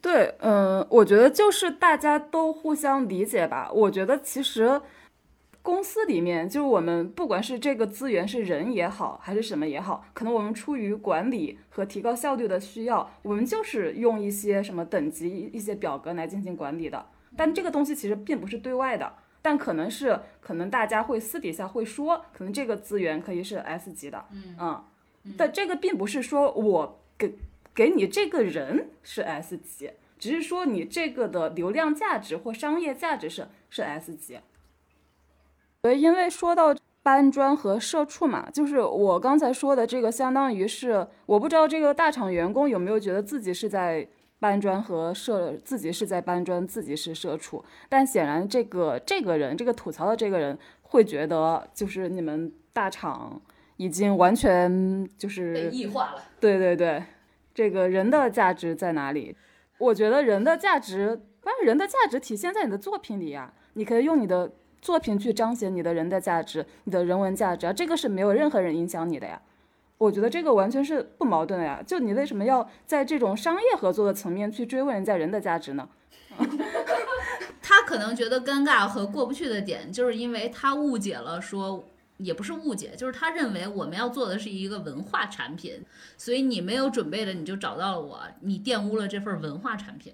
[0.00, 3.70] 对，嗯，我觉得就是大家都互相理解吧。
[3.72, 4.80] 我觉得其实。
[5.60, 17.06] 公司里面，就是我们不管是这个资源是人也好，还是什么也好，可能我们出于管理和提高效率的需要，我们就是用一些什么等级、一些表格来进行管理的。
[17.36, 24.24] 但这个东西其实并不是对外的，但可能是可能大家会私底下会说，可能这个资源可以是 S 级的，
[24.58, 24.82] 嗯，
[25.36, 27.34] 但这个并不是说我给
[27.74, 34.38] 给你这个人是 S 级，只是说你这个的流量价值或商业价值是是 S 级。
[35.80, 36.74] 对，因为说到
[37.04, 44.06] 搬砖和社畜嘛，就是我刚才说的这个，相当于是我不知道这个大厂员工有没有觉得自己是在
[44.40, 47.64] 搬砖和社，自己是在搬砖，自己是社畜。
[47.88, 53.40] 但显然，这个这个人，这个吐槽的这个人会觉得，就是你们大厂
[53.76, 56.22] 已经完全就是被异化了。
[56.40, 57.02] 对对对，
[57.54, 59.36] 这个人的价值在哪里？
[59.78, 64.50] 我觉得人的价值，关键人的价值体现在你的作品里呀，你可以用你的。
[64.80, 69.40] 作品去彰显你的人的价值，你的人文价值啊，这个是没有任何人影响你的呀。
[69.98, 71.82] 我觉得这个完全是不矛盾的呀。
[71.86, 75.88] 就你为什么要在这种商业合作的层面去追问人家人的价值呢？
[77.60, 81.84] 他可能觉得尴尬和过不去的点，就是因为他误解了，说
[82.18, 85.84] 也不是误解，就是他认为我们要做的是一个文化产品，
[86.16, 90.12] 所以你没有准备的你就找到了我，你玷污了这份文化产品。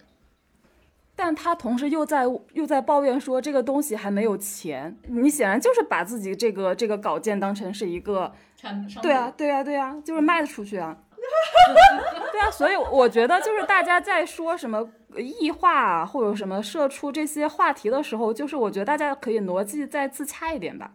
[1.16, 10.96] 但他同时又在又在抱怨说这个东西还没有钱，你显然就是把自己这个这个稿件当成是一个产对啊对啊对啊，就是卖得出去啊。
[12.32, 14.86] 对啊，所以我觉得就是大家在说什么
[15.16, 20.90] 异化啊或者什么社畜这些话题的时候，就是我觉得大家可以逻辑再自洽一点吧。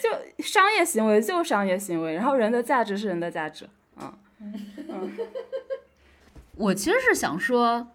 [0.00, 0.08] 就
[0.42, 3.68] 商业行为就是商业行为，然后人的价值是人的价值，
[4.00, 4.12] 嗯
[4.88, 5.10] 嗯。
[6.56, 7.88] 我其实是想说，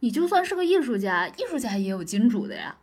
[0.00, 2.76] 你就算是个艺术家，艺术家也有金主的呀。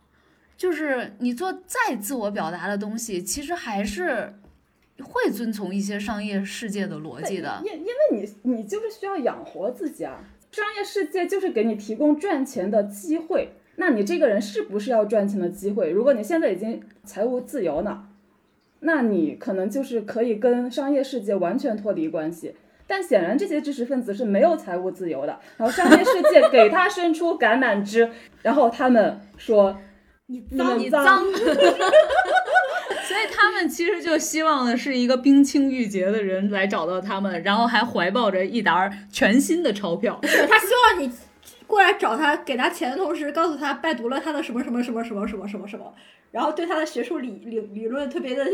[0.56, 4.34] 就是你做再自我表达的东西，其实还是
[5.02, 7.60] 会遵从一些商业世界的逻辑的。
[7.64, 13.50] 因因为你你就是需要养活自己啊，商业世界就是给你提供赚钱的机会。
[13.76, 15.90] 那你这个人是不是要赚钱的机会？
[15.90, 18.08] 如果你现在已经财务自由呢，
[18.80, 22.54] 那你可能就是可以跟商业世界完全脱离关系。
[22.86, 28.10] 但显然这些知识分子是没有财务自由的，然后商业世界给他伸出橄榄枝，
[28.42, 29.76] 然后他们说。
[30.28, 31.46] 你脏，你脏， 所
[33.16, 40.18] 以他们其实就希望的是一个冰清玉洁的人来找到他们，然后还怀抱着一沓全新的钞票。
[40.22, 41.08] 他希望你
[41.68, 45.94] 过来找他，给他钱的同时，告诉他拜读了他的什么什么什么什么什么什么什么，
[46.32, 48.44] 然后对他的学术理理理论特别的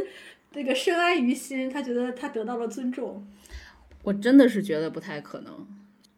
[0.52, 3.26] 那个深爱于心，他觉得他得到了尊重。
[4.02, 5.66] 我真的是觉得不太可能。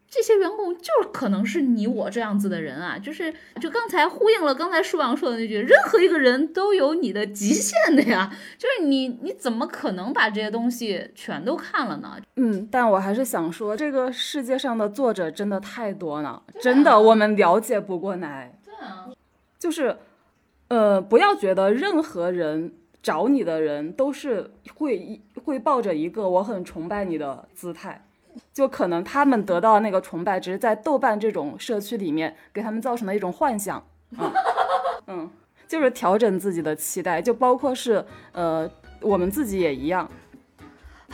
[0.07, 12.17] 这些员工就是可能是你我这样子的人啊，就是就刚才呼应了刚才舒阳说的那句，任何一个人都有你的极限的呀，就是你你怎么可能把这些东西全都看了呢？
[12.37, 18.57] 嗯，但我还是想说，这个世界上的作者真的太多了，真的我们了解不过来。
[18.63, 19.09] 对啊，
[19.59, 19.97] 就是，
[20.69, 22.71] 呃，不要觉得任何人
[23.05, 28.03] 找你的人都是会会抱着一个我很崇拜你的姿态。
[28.51, 33.77] 就可能他们得到那个崇拜，只是在豆瓣这种社区里面给他们造成的一种幻想
[34.17, 34.33] 啊，
[35.07, 35.29] 嗯，
[35.67, 38.67] 就是调整自己的期待，就包括是呃
[39.01, 40.09] 我们自己也一样。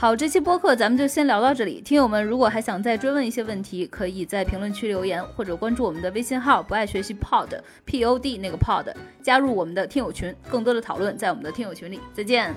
[0.02, 1.80] 好，这期播客咱们就先聊到这里。
[1.80, 7.49] 听友们如果还想再追问一些问题，可以在评论区留言，或者关注我们的微信号“不爱学习 Pod
[7.86, 8.91] P O D” 那个 Pod，
[9.22, 11.99] 加入我们的听友群，更多的讨论在我们的听友群里。
[12.16, 12.52] 再见。